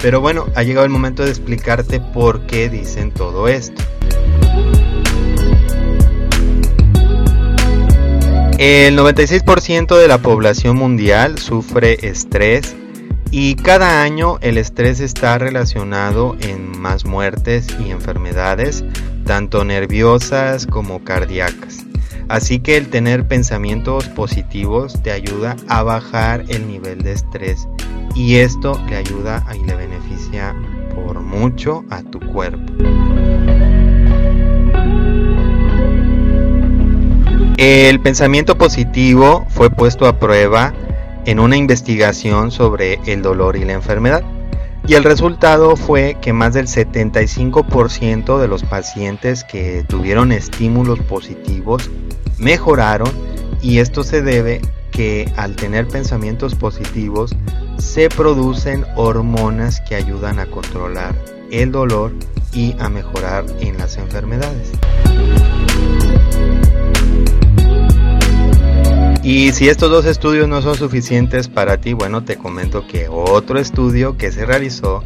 Pero 0.00 0.20
bueno, 0.20 0.46
ha 0.54 0.62
llegado 0.62 0.84
el 0.84 0.92
momento 0.92 1.24
de 1.24 1.30
explicarte 1.30 2.00
por 2.00 2.46
qué 2.46 2.68
dicen 2.68 3.10
todo 3.10 3.48
esto. 3.48 3.82
El 8.58 8.96
96% 8.96 9.98
de 9.98 10.08
la 10.08 10.18
población 10.18 10.76
mundial 10.76 11.38
sufre 11.38 12.06
estrés 12.06 12.76
y 13.30 13.56
cada 13.56 14.02
año 14.02 14.38
el 14.42 14.58
estrés 14.58 15.00
está 15.00 15.38
relacionado 15.38 16.36
en 16.40 16.78
más 16.78 17.04
muertes 17.04 17.66
y 17.84 17.90
enfermedades, 17.90 18.84
tanto 19.24 19.64
nerviosas 19.64 20.66
como 20.66 21.02
cardíacas. 21.02 21.83
Así 22.28 22.58
que 22.58 22.76
el 22.76 22.88
tener 22.88 23.26
pensamientos 23.26 24.08
positivos 24.08 25.02
te 25.02 25.12
ayuda 25.12 25.56
a 25.68 25.82
bajar 25.82 26.44
el 26.48 26.66
nivel 26.66 27.02
de 27.02 27.12
estrés 27.12 27.68
y 28.14 28.36
esto 28.36 28.80
le 28.88 28.96
ayuda 28.96 29.44
y 29.54 29.64
le 29.64 29.74
beneficia 29.74 30.54
por 30.94 31.20
mucho 31.20 31.84
a 31.90 32.02
tu 32.02 32.20
cuerpo. 32.20 32.72
El 37.56 38.00
pensamiento 38.00 38.56
positivo 38.56 39.46
fue 39.48 39.70
puesto 39.70 40.06
a 40.06 40.18
prueba 40.18 40.72
en 41.24 41.40
una 41.40 41.56
investigación 41.56 42.50
sobre 42.50 43.00
el 43.06 43.22
dolor 43.22 43.56
y 43.56 43.64
la 43.64 43.72
enfermedad. 43.72 44.22
Y 44.86 44.94
el 44.94 45.04
resultado 45.04 45.76
fue 45.76 46.18
que 46.20 46.32
más 46.32 46.52
del 46.52 46.66
75% 46.66 48.38
de 48.38 48.48
los 48.48 48.64
pacientes 48.64 49.42
que 49.44 49.82
tuvieron 49.88 50.30
estímulos 50.30 50.98
positivos 51.00 51.90
mejoraron 52.38 53.10
y 53.62 53.78
esto 53.78 54.02
se 54.02 54.22
debe 54.22 54.60
que 54.90 55.30
al 55.36 55.56
tener 55.56 55.88
pensamientos 55.88 56.54
positivos 56.54 57.34
se 57.78 58.08
producen 58.08 58.84
hormonas 58.96 59.80
que 59.80 59.96
ayudan 59.96 60.38
a 60.38 60.46
controlar 60.46 61.14
el 61.50 61.72
dolor 61.72 62.12
y 62.52 62.76
a 62.78 62.88
mejorar 62.88 63.44
en 63.60 63.78
las 63.78 63.96
enfermedades. 63.96 64.70
Y 69.24 69.52
si 69.52 69.68
estos 69.68 69.90
dos 69.90 70.04
estudios 70.04 70.46
no 70.48 70.60
son 70.60 70.76
suficientes 70.76 71.48
para 71.48 71.78
ti, 71.78 71.94
bueno, 71.94 72.24
te 72.24 72.36
comento 72.36 72.86
que 72.86 73.08
otro 73.08 73.58
estudio 73.58 74.18
que 74.18 74.30
se 74.30 74.44
realizó 74.44 75.02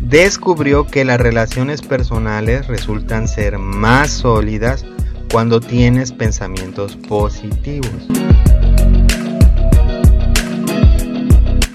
descubrió 0.00 0.86
que 0.86 1.04
las 1.04 1.20
relaciones 1.20 1.80
personales 1.80 2.66
resultan 2.66 3.28
ser 3.28 3.58
más 3.58 4.10
sólidas 4.10 4.84
cuando 5.30 5.60
tienes 5.60 6.12
pensamientos 6.12 6.96
positivos. 6.96 8.08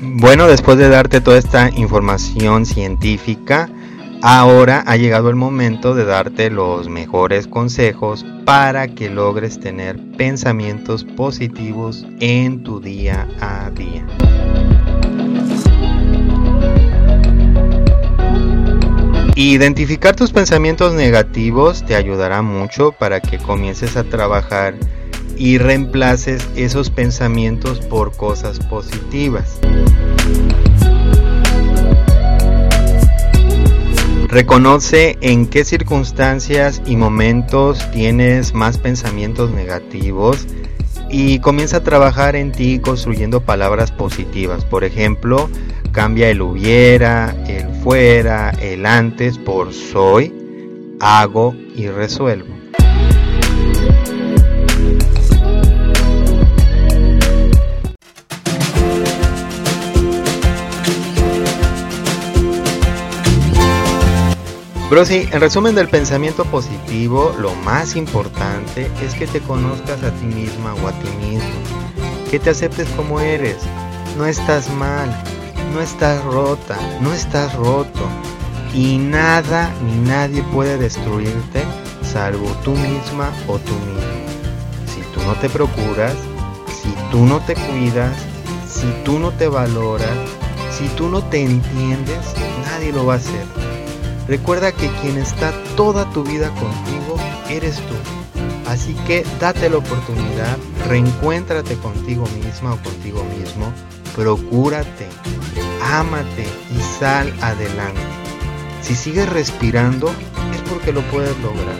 Bueno, 0.01 0.47
después 0.47 0.77
de 0.77 0.89
darte 0.89 1.21
toda 1.21 1.37
esta 1.37 1.69
información 1.69 2.65
científica, 2.65 3.69
ahora 4.21 4.83
ha 4.87 4.97
llegado 4.97 5.29
el 5.29 5.35
momento 5.35 5.93
de 5.93 6.05
darte 6.05 6.49
los 6.49 6.89
mejores 6.89 7.47
consejos 7.47 8.25
para 8.45 8.87
que 8.87 9.09
logres 9.09 9.59
tener 9.59 9.99
pensamientos 10.17 11.03
positivos 11.03 12.05
en 12.19 12.63
tu 12.63 12.79
día 12.79 13.27
a 13.39 13.69
día. 13.71 14.05
Identificar 19.37 20.15
tus 20.15 20.31
pensamientos 20.31 20.93
negativos 20.93 21.85
te 21.85 21.97
ayudará 21.97 22.41
mucho 22.41 22.93
para 22.93 23.19
que 23.19 23.37
comiences 23.37 23.97
a 23.97 24.05
trabajar 24.05 24.75
y 25.35 25.57
reemplaces 25.57 26.47
esos 26.55 26.89
pensamientos 26.89 27.81
por 27.81 28.15
cosas 28.15 28.59
positivas. 28.59 29.59
Reconoce 34.29 35.17
en 35.19 35.47
qué 35.47 35.65
circunstancias 35.65 36.81
y 36.85 36.95
momentos 36.95 37.91
tienes 37.91 38.53
más 38.53 38.77
pensamientos 38.77 39.51
negativos 39.51 40.47
y 41.09 41.39
comienza 41.39 41.77
a 41.77 41.83
trabajar 41.83 42.37
en 42.37 42.53
ti 42.53 42.79
construyendo 42.79 43.41
palabras 43.41 43.91
positivas. 43.91 44.63
Por 44.63 44.85
ejemplo, 44.85 45.49
cambia 45.95 46.29
el 46.29 46.41
hubiera, 46.41 47.33
el 47.47 47.73
fuera, 47.81 48.49
el 48.59 48.85
antes 48.85 49.37
por 49.37 49.71
soy, 49.71 50.33
hago 50.99 51.55
y 51.73 51.87
resuelvo. 51.87 52.53
Bro, 64.89 65.05
sí, 65.05 65.29
en 65.31 65.39
resumen 65.39 65.75
del 65.75 65.87
pensamiento 65.87 66.43
positivo, 66.43 67.33
lo 67.39 67.55
más 67.55 67.95
importante 67.95 68.91
es 69.01 69.13
que 69.13 69.27
te 69.27 69.39
conozcas 69.39 70.03
a 70.03 70.11
ti 70.11 70.25
misma 70.25 70.73
o 70.73 70.89
a 70.89 70.91
ti 70.91 71.07
mismo, 71.25 72.29
que 72.29 72.37
te 72.37 72.49
aceptes 72.49 72.89
como 72.97 73.21
eres, 73.21 73.59
no 74.17 74.25
estás 74.25 74.69
mal, 74.73 75.09
no 75.75 75.81
estás 75.81 76.23
rota, 76.23 76.77
no 77.01 77.13
estás 77.13 77.53
roto. 77.55 78.07
Y 78.73 78.97
nada 78.97 79.73
ni 79.83 79.97
nadie 80.07 80.41
puede 80.53 80.77
destruirte 80.77 81.63
salvo 82.01 82.47
tú 82.63 82.71
misma 82.71 83.33
o 83.47 83.59
tú 83.59 83.73
mismo. 83.73 84.15
Si 84.87 85.01
tú 85.13 85.21
no 85.25 85.33
te 85.35 85.49
procuras, 85.49 86.13
si 86.81 86.93
tú 87.11 87.25
no 87.25 87.41
te 87.41 87.55
cuidas, 87.55 88.15
si 88.69 88.87
tú 89.03 89.19
no 89.19 89.31
te 89.31 89.49
valoras, 89.49 90.17
si 90.71 90.87
tú 90.95 91.09
no 91.09 91.21
te 91.21 91.41
entiendes, 91.41 92.19
nadie 92.63 92.93
lo 92.93 93.05
va 93.05 93.15
a 93.15 93.17
hacer. 93.17 93.45
Recuerda 94.29 94.71
que 94.71 94.89
quien 95.01 95.17
está 95.17 95.51
toda 95.75 96.09
tu 96.11 96.23
vida 96.23 96.51
contigo 96.51 97.17
eres 97.49 97.75
tú. 97.75 97.95
Así 98.65 98.93
que 99.05 99.25
date 99.41 99.69
la 99.69 99.77
oportunidad, 99.77 100.57
reencuéntrate 100.87 101.75
contigo 101.75 102.25
misma 102.41 102.73
o 102.73 102.77
contigo 102.77 103.25
mismo, 103.37 103.71
procúrate, 104.15 105.07
ámate 105.85 106.45
y 106.75 106.81
sal 106.99 107.33
adelante. 107.41 108.01
Si 108.81 108.95
sigues 108.95 109.29
respirando 109.29 110.13
es 110.53 110.61
porque 110.69 110.91
lo 110.91 111.01
puedes 111.03 111.37
lograr. 111.39 111.75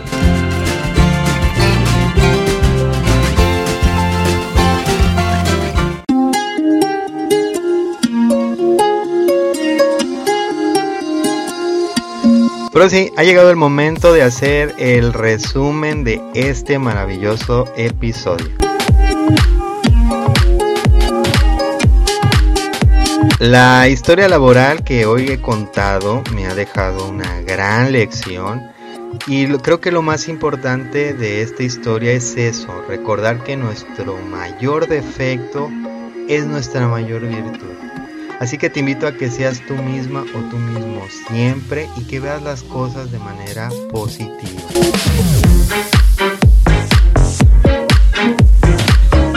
Pero 12.73 12.89
sí, 12.89 13.09
ha 13.15 13.23
llegado 13.23 13.49
el 13.49 13.55
momento 13.55 14.11
de 14.11 14.21
hacer 14.21 14.75
el 14.77 15.13
resumen 15.13 16.03
de 16.03 16.21
este 16.33 16.77
maravilloso 16.77 17.71
episodio. 17.77 18.49
La 23.39 23.89
historia 23.89 24.29
laboral 24.29 24.85
que 24.85 25.05
hoy 25.05 25.29
he 25.29 25.41
contado 25.41 26.23
me 26.33 26.47
ha 26.47 26.55
dejado 26.55 27.09
una 27.09 27.41
gran 27.41 27.91
lección 27.91 28.71
y 29.27 29.45
creo 29.57 29.81
que 29.81 29.91
lo 29.91 30.01
más 30.01 30.29
importante 30.29 31.13
de 31.13 31.41
esta 31.41 31.63
historia 31.63 32.13
es 32.13 32.37
eso, 32.37 32.81
recordar 32.87 33.43
que 33.43 33.57
nuestro 33.57 34.17
mayor 34.31 34.87
defecto 34.87 35.69
es 36.29 36.45
nuestra 36.45 36.87
mayor 36.87 37.27
virtud. 37.27 37.75
Así 38.39 38.57
que 38.57 38.69
te 38.69 38.79
invito 38.79 39.05
a 39.05 39.11
que 39.11 39.29
seas 39.29 39.61
tú 39.67 39.73
misma 39.75 40.21
o 40.21 40.49
tú 40.49 40.55
mismo 40.55 41.05
siempre 41.27 41.89
y 41.97 42.05
que 42.05 42.21
veas 42.21 42.41
las 42.41 42.63
cosas 42.63 43.11
de 43.11 43.19
manera 43.19 43.69
positiva. 43.91 44.61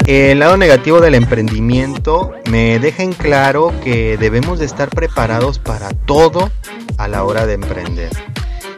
El 0.09 0.39
lado 0.39 0.57
negativo 0.57 1.03
del 1.03 1.15
emprendimiento 1.15 2.33
me 2.51 2.79
deja 2.79 3.03
en 3.03 3.13
claro 3.13 3.75
que 3.85 4.17
debemos 4.17 4.59
de 4.59 4.65
estar 4.65 4.89
preparados 4.89 5.59
para 5.59 5.91
todo 5.91 6.51
a 6.97 7.09
la 7.09 7.25
hora 7.25 7.45
de 7.45 7.53
emprender. 7.53 8.09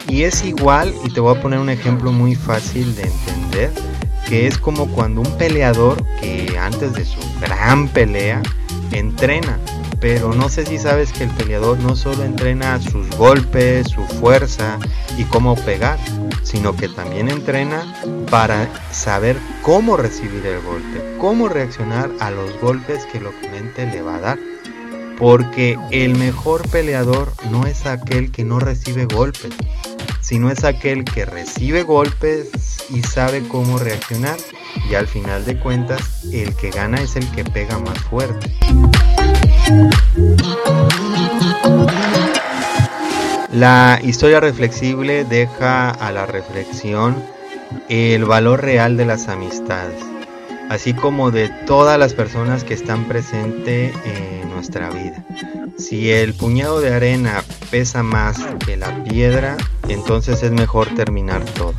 Y 0.09 0.23
es 0.23 0.43
igual, 0.43 0.93
y 1.05 1.13
te 1.13 1.21
voy 1.21 1.37
a 1.37 1.41
poner 1.41 1.59
un 1.59 1.69
ejemplo 1.69 2.11
muy 2.11 2.35
fácil 2.35 2.93
de 2.97 3.03
entender, 3.03 3.71
que 4.27 4.45
es 4.45 4.57
como 4.57 4.91
cuando 4.91 5.21
un 5.21 5.37
peleador 5.37 6.03
que 6.19 6.57
antes 6.59 6.91
de 6.95 7.05
su 7.05 7.21
gran 7.39 7.87
pelea 7.87 8.41
entrena 8.91 9.57
pero 10.01 10.33
no 10.33 10.49
sé 10.49 10.65
si 10.65 10.79
sabes 10.79 11.13
que 11.13 11.23
el 11.23 11.29
peleador 11.29 11.79
no 11.79 11.95
solo 11.95 12.23
entrena 12.23 12.81
sus 12.81 13.07
golpes, 13.11 13.87
su 13.87 14.01
fuerza 14.01 14.79
y 15.15 15.23
cómo 15.25 15.55
pegar, 15.55 15.99
sino 16.43 16.75
que 16.75 16.89
también 16.89 17.29
entrena 17.29 17.83
para 18.29 18.69
saber 18.91 19.37
cómo 19.61 19.97
recibir 19.97 20.45
el 20.45 20.61
golpe, 20.61 21.17
cómo 21.19 21.49
reaccionar 21.49 22.09
a 22.19 22.31
los 22.31 22.59
golpes 22.59 23.05
que 23.05 23.19
el 23.19 23.27
oponente 23.27 23.85
le 23.85 24.01
va 24.01 24.15
a 24.15 24.19
dar. 24.19 24.39
Porque 25.17 25.77
el 25.91 26.15
mejor 26.17 26.67
peleador 26.69 27.31
no 27.51 27.67
es 27.67 27.85
aquel 27.85 28.31
que 28.31 28.43
no 28.43 28.59
recibe 28.59 29.05
golpes, 29.05 29.53
sino 30.19 30.49
es 30.49 30.63
aquel 30.63 31.05
que 31.05 31.25
recibe 31.25 31.83
golpes 31.83 32.49
y 32.89 33.03
sabe 33.03 33.47
cómo 33.47 33.77
reaccionar. 33.77 34.37
Y 34.89 34.95
al 34.95 35.07
final 35.07 35.45
de 35.45 35.59
cuentas, 35.59 36.23
el 36.31 36.55
que 36.55 36.71
gana 36.71 37.01
es 37.01 37.15
el 37.15 37.29
que 37.31 37.43
pega 37.43 37.77
más 37.77 37.99
fuerte. 37.99 38.51
La 43.53 43.99
historia 44.01 44.39
reflexible 44.39 45.25
deja 45.25 45.89
a 45.89 46.11
la 46.13 46.25
reflexión 46.25 47.21
el 47.89 48.23
valor 48.23 48.61
real 48.61 48.95
de 48.95 49.05
las 49.05 49.27
amistades, 49.27 49.99
así 50.69 50.93
como 50.93 51.31
de 51.31 51.49
todas 51.65 51.99
las 51.99 52.13
personas 52.13 52.63
que 52.63 52.73
están 52.73 53.09
presentes 53.09 53.93
en 54.05 54.49
nuestra 54.49 54.89
vida. 54.89 55.25
Si 55.77 56.11
el 56.11 56.33
puñado 56.33 56.79
de 56.79 56.93
arena 56.93 57.43
pesa 57.69 58.03
más 58.03 58.39
que 58.65 58.77
la 58.77 59.03
piedra, 59.03 59.57
entonces 59.89 60.43
es 60.43 60.51
mejor 60.51 60.87
terminar 60.95 61.43
todo. 61.43 61.73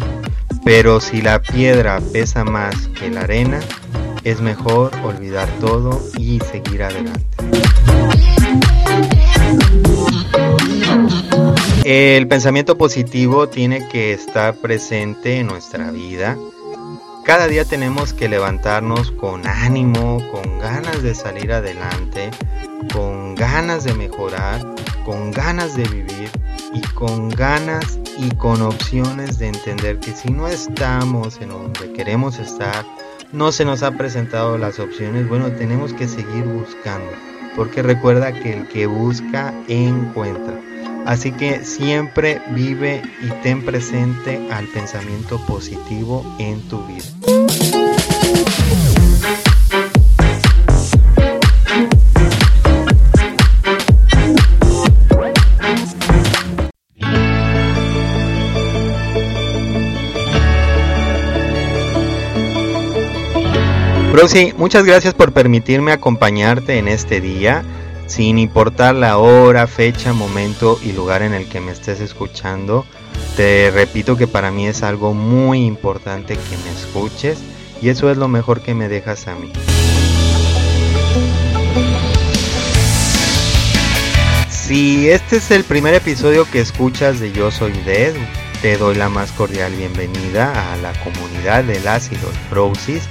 Pero 0.66 1.00
si 1.00 1.22
la 1.22 1.40
piedra 1.40 2.00
pesa 2.12 2.44
más 2.44 2.88
que 2.88 3.08
la 3.08 3.22
arena, 3.22 3.60
es 4.24 4.42
mejor 4.42 4.92
olvidar 5.04 5.48
todo 5.58 6.02
y 6.18 6.38
seguir 6.40 6.82
adelante. 6.82 7.24
El 11.84 12.28
pensamiento 12.28 12.78
positivo 12.78 13.48
tiene 13.48 13.88
que 13.88 14.12
estar 14.12 14.54
presente 14.54 15.38
en 15.38 15.48
nuestra 15.48 15.90
vida. 15.90 16.38
Cada 17.24 17.48
día 17.48 17.64
tenemos 17.64 18.12
que 18.12 18.28
levantarnos 18.28 19.10
con 19.10 19.44
ánimo, 19.48 20.22
con 20.30 20.60
ganas 20.60 21.02
de 21.02 21.12
salir 21.16 21.52
adelante, 21.52 22.30
con 22.94 23.34
ganas 23.34 23.82
de 23.82 23.94
mejorar, 23.94 24.64
con 25.04 25.32
ganas 25.32 25.74
de 25.74 25.82
vivir 25.88 26.30
y 26.72 26.82
con 26.94 27.28
ganas 27.30 27.98
y 28.16 28.30
con 28.36 28.62
opciones 28.62 29.40
de 29.40 29.48
entender 29.48 29.98
que 29.98 30.12
si 30.12 30.30
no 30.30 30.46
estamos 30.46 31.40
en 31.40 31.48
donde 31.48 31.92
queremos 31.94 32.38
estar, 32.38 32.86
no 33.32 33.50
se 33.50 33.64
nos 33.64 33.82
ha 33.82 33.90
presentado 33.90 34.56
las 34.56 34.78
opciones, 34.78 35.28
bueno, 35.28 35.50
tenemos 35.50 35.92
que 35.92 36.06
seguir 36.06 36.44
buscando, 36.44 37.10
porque 37.56 37.82
recuerda 37.82 38.32
que 38.32 38.52
el 38.52 38.68
que 38.68 38.86
busca 38.86 39.52
encuentra. 39.66 40.71
Así 41.06 41.32
que 41.32 41.64
siempre 41.64 42.40
vive 42.50 43.02
y 43.22 43.28
ten 43.42 43.64
presente 43.64 44.40
al 44.52 44.66
pensamiento 44.66 45.38
positivo 45.46 46.24
en 46.38 46.60
tu 46.68 46.84
vida. 46.86 47.04
Broxy, 64.12 64.52
muchas 64.56 64.84
gracias 64.84 65.14
por 65.14 65.32
permitirme 65.32 65.90
acompañarte 65.90 66.78
en 66.78 66.86
este 66.86 67.20
día 67.20 67.64
sin 68.12 68.38
importar 68.38 68.94
la 68.94 69.16
hora, 69.16 69.66
fecha, 69.66 70.12
momento 70.12 70.78
y 70.82 70.92
lugar 70.92 71.22
en 71.22 71.32
el 71.32 71.48
que 71.48 71.60
me 71.60 71.72
estés 71.72 71.98
escuchando. 71.98 72.84
Te 73.38 73.70
repito 73.70 74.18
que 74.18 74.26
para 74.26 74.50
mí 74.50 74.66
es 74.66 74.82
algo 74.82 75.14
muy 75.14 75.64
importante 75.64 76.34
que 76.34 76.56
me 76.58 76.78
escuches 76.78 77.38
y 77.80 77.88
eso 77.88 78.10
es 78.10 78.18
lo 78.18 78.28
mejor 78.28 78.60
que 78.60 78.74
me 78.74 78.90
dejas 78.90 79.28
a 79.28 79.34
mí. 79.34 79.50
Si 84.50 85.08
este 85.08 85.36
es 85.36 85.50
el 85.50 85.64
primer 85.64 85.94
episodio 85.94 86.44
que 86.44 86.60
escuchas 86.60 87.18
de 87.18 87.32
Yo 87.32 87.50
Soy 87.50 87.72
Dead, 87.86 88.12
te 88.60 88.76
doy 88.76 88.94
la 88.94 89.08
más 89.08 89.32
cordial 89.32 89.72
bienvenida 89.72 90.74
a 90.74 90.76
la 90.76 90.92
comunidad 91.02 91.64
del 91.64 91.88
ácido 91.88 92.28
Frosis 92.50 93.08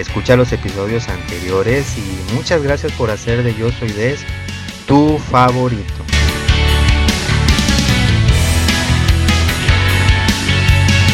escucha 0.00 0.36
los 0.36 0.52
episodios 0.52 1.08
anteriores 1.08 1.96
y 1.96 2.34
muchas 2.34 2.62
gracias 2.62 2.92
por 2.92 3.10
hacer 3.10 3.42
de 3.42 3.54
Yo 3.54 3.70
Soy 3.72 3.90
Des 3.92 4.24
tu 4.86 5.18
favorito. 5.18 6.04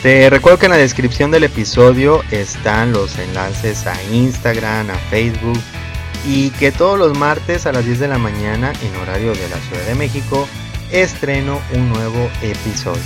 Te 0.02 0.28
recuerdo 0.30 0.58
que 0.58 0.66
en 0.66 0.72
la 0.72 0.78
descripción 0.78 1.30
del 1.30 1.44
episodio 1.44 2.24
están 2.32 2.92
los 2.92 3.18
enlaces 3.18 3.86
a 3.86 3.94
Instagram, 4.12 4.90
a 4.90 4.98
Facebook 5.10 5.60
y 6.26 6.50
que 6.50 6.72
todos 6.72 6.98
los 6.98 7.16
martes 7.16 7.66
a 7.66 7.72
las 7.72 7.84
10 7.84 8.00
de 8.00 8.08
la 8.08 8.18
mañana 8.18 8.72
en 8.82 8.96
horario 8.96 9.32
de 9.32 9.48
la 9.48 9.58
Ciudad 9.58 9.86
de 9.86 9.94
México 9.94 10.48
estreno 10.90 11.60
un 11.74 11.88
nuevo 11.88 12.28
episodio. 12.42 13.02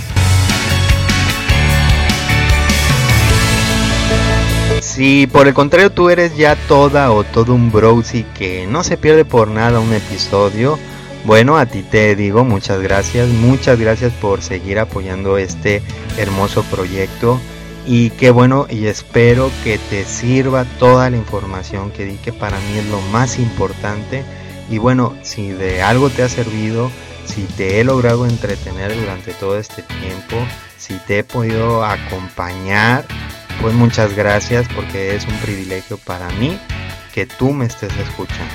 Si 4.97 5.27
por 5.27 5.47
el 5.47 5.53
contrario 5.53 5.91
tú 5.91 6.09
eres 6.09 6.35
ya 6.35 6.55
toda 6.55 7.11
o 7.11 7.23
todo 7.23 7.53
un 7.53 7.71
browsy 7.71 8.23
que 8.35 8.65
no 8.65 8.83
se 8.83 8.97
pierde 8.97 9.25
por 9.25 9.47
nada 9.47 9.79
un 9.79 9.93
episodio, 9.93 10.79
bueno, 11.23 11.59
a 11.59 11.67
ti 11.67 11.83
te 11.83 12.15
digo 12.15 12.43
muchas 12.43 12.81
gracias, 12.81 13.29
muchas 13.29 13.79
gracias 13.79 14.11
por 14.13 14.41
seguir 14.41 14.79
apoyando 14.79 15.37
este 15.37 15.83
hermoso 16.17 16.63
proyecto. 16.63 17.39
Y 17.85 18.09
qué 18.09 18.31
bueno 18.31 18.65
y 18.71 18.87
espero 18.87 19.51
que 19.63 19.77
te 19.77 20.03
sirva 20.03 20.65
toda 20.79 21.11
la 21.11 21.17
información 21.17 21.91
que 21.91 22.05
di 22.05 22.15
que 22.15 22.33
para 22.33 22.57
mí 22.57 22.79
es 22.79 22.87
lo 22.87 22.99
más 23.11 23.37
importante. 23.37 24.23
Y 24.67 24.79
bueno, 24.79 25.13
si 25.21 25.49
de 25.49 25.83
algo 25.83 26.09
te 26.09 26.23
ha 26.23 26.27
servido, 26.27 26.89
si 27.23 27.43
te 27.43 27.79
he 27.79 27.83
logrado 27.83 28.25
entretener 28.25 28.99
durante 28.99 29.33
todo 29.33 29.59
este 29.59 29.83
tiempo, 29.83 30.37
si 30.79 30.95
te 31.05 31.19
he 31.19 31.23
podido 31.23 31.85
acompañar, 31.85 33.05
pues 33.61 33.73
muchas 33.73 34.15
gracias 34.15 34.67
porque 34.75 35.15
es 35.15 35.25
un 35.25 35.37
privilegio 35.39 35.97
para 35.97 36.29
mí 36.31 36.59
que 37.13 37.25
tú 37.25 37.51
me 37.51 37.65
estés 37.65 37.95
escuchando. 37.97 38.53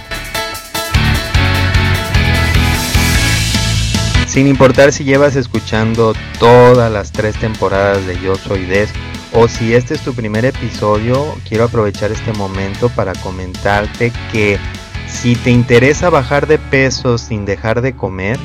Sin 4.26 4.46
importar 4.46 4.92
si 4.92 5.04
llevas 5.04 5.36
escuchando 5.36 6.14
todas 6.38 6.90
las 6.90 7.12
tres 7.12 7.36
temporadas 7.38 8.06
de 8.06 8.18
Yo 8.20 8.34
Soy 8.36 8.64
Des 8.64 8.90
o 9.32 9.48
si 9.48 9.74
este 9.74 9.94
es 9.94 10.00
tu 10.00 10.14
primer 10.14 10.44
episodio, 10.44 11.34
quiero 11.48 11.64
aprovechar 11.64 12.12
este 12.12 12.32
momento 12.32 12.88
para 12.90 13.12
comentarte 13.14 14.12
que 14.30 14.58
si 15.06 15.36
te 15.36 15.50
interesa 15.50 16.10
bajar 16.10 16.46
de 16.46 16.58
peso 16.58 17.18
sin 17.18 17.44
dejar 17.44 17.82
de 17.82 17.94
comer, 17.94 18.38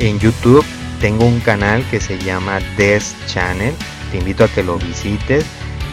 en 0.00 0.18
YouTube 0.18 0.64
tengo 1.00 1.24
un 1.24 1.40
canal 1.40 1.84
que 1.90 2.00
se 2.00 2.18
llama 2.18 2.58
Des 2.76 3.14
Channel. 3.26 3.74
Te 4.10 4.18
invito 4.18 4.44
a 4.44 4.48
que 4.48 4.62
lo 4.62 4.78
visites. 4.78 5.44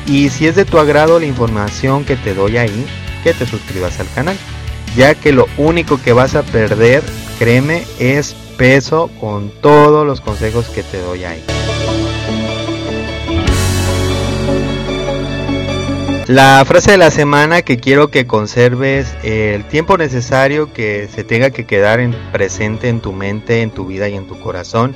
Y 0.07 0.29
si 0.29 0.47
es 0.47 0.55
de 0.55 0.65
tu 0.65 0.77
agrado 0.77 1.19
la 1.19 1.25
información 1.25 2.05
que 2.05 2.15
te 2.15 2.33
doy 2.33 2.57
ahí, 2.57 2.85
que 3.23 3.33
te 3.33 3.45
suscribas 3.45 3.99
al 3.99 4.07
canal. 4.13 4.37
Ya 4.95 5.15
que 5.15 5.33
lo 5.33 5.47
único 5.57 5.99
que 6.01 6.13
vas 6.13 6.35
a 6.35 6.43
perder, 6.43 7.03
créeme, 7.39 7.83
es 7.99 8.35
peso 8.57 9.09
con 9.19 9.49
todos 9.61 10.05
los 10.05 10.21
consejos 10.21 10.67
que 10.69 10.83
te 10.83 10.99
doy 10.99 11.25
ahí. 11.25 11.43
La 16.27 16.63
frase 16.65 16.91
de 16.91 16.97
la 16.97 17.11
semana 17.11 17.61
que 17.61 17.77
quiero 17.77 18.09
que 18.09 18.25
conserves 18.25 19.15
el 19.23 19.63
tiempo 19.65 19.95
necesario 19.95 20.73
que 20.73 21.07
se 21.13 21.23
tenga 21.23 21.51
que 21.51 21.65
quedar 21.65 21.99
en 21.99 22.15
presente 22.31 22.89
en 22.89 22.99
tu 22.99 23.11
mente, 23.11 23.61
en 23.61 23.69
tu 23.69 23.85
vida 23.85 24.09
y 24.09 24.15
en 24.15 24.25
tu 24.25 24.39
corazón 24.39 24.95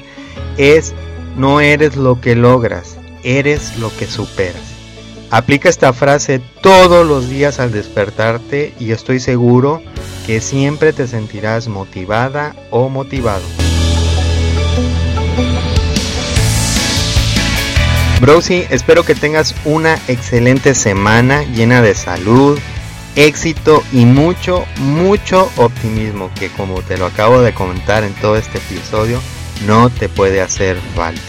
es 0.57 0.95
no 1.37 1.61
eres 1.61 1.97
lo 1.97 2.19
que 2.19 2.35
logras, 2.35 2.97
eres 3.23 3.77
lo 3.77 3.95
que 3.95 4.07
superas. 4.07 4.68
Aplica 5.31 5.69
esta 5.69 5.93
frase 5.93 6.41
todos 6.61 7.05
los 7.05 7.29
días 7.29 7.59
al 7.59 7.71
despertarte 7.71 8.73
y 8.79 8.91
estoy 8.93 9.19
seguro 9.19 9.81
que 10.25 10.41
siempre 10.41 10.91
te 10.91 11.07
sentirás 11.07 11.67
motivada 11.67 12.55
o 12.71 12.89
motivado. 12.89 13.43
Browsy, 18.19 18.65
espero 18.71 19.03
que 19.03 19.15
tengas 19.15 19.55
una 19.65 19.99
excelente 20.07 20.73
semana 20.73 21.43
llena 21.43 21.83
de 21.83 21.93
salud, 21.93 22.59
éxito 23.15 23.83
y 23.93 24.05
mucho, 24.05 24.65
mucho 24.79 25.51
optimismo 25.57 26.31
que 26.37 26.49
como 26.49 26.81
te 26.81 26.97
lo 26.97 27.05
acabo 27.05 27.41
de 27.41 27.53
comentar 27.53 28.03
en 28.03 28.13
todo 28.15 28.35
este 28.35 28.57
episodio, 28.57 29.21
no 29.67 29.89
te 29.91 30.09
puede 30.09 30.41
hacer 30.41 30.77
falta. 30.95 31.28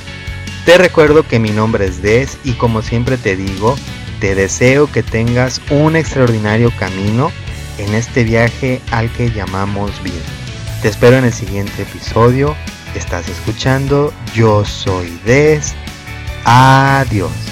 Te 0.70 0.78
recuerdo 0.78 1.26
que 1.26 1.40
mi 1.40 1.50
nombre 1.50 1.84
es 1.84 2.00
Des 2.00 2.38
y 2.44 2.52
como 2.52 2.80
siempre 2.80 3.16
te 3.16 3.34
digo, 3.34 3.76
te 4.20 4.36
deseo 4.36 4.86
que 4.86 5.02
tengas 5.02 5.60
un 5.68 5.96
extraordinario 5.96 6.70
camino 6.78 7.32
en 7.78 7.92
este 7.92 8.22
viaje 8.22 8.80
al 8.92 9.10
que 9.10 9.32
llamamos 9.32 10.00
vida. 10.04 10.22
Te 10.80 10.86
espero 10.86 11.16
en 11.16 11.24
el 11.24 11.32
siguiente 11.32 11.82
episodio. 11.82 12.54
Estás 12.94 13.28
escuchando 13.28 14.14
Yo 14.32 14.64
Soy 14.64 15.18
Des 15.24 15.74
Adiós. 16.44 17.49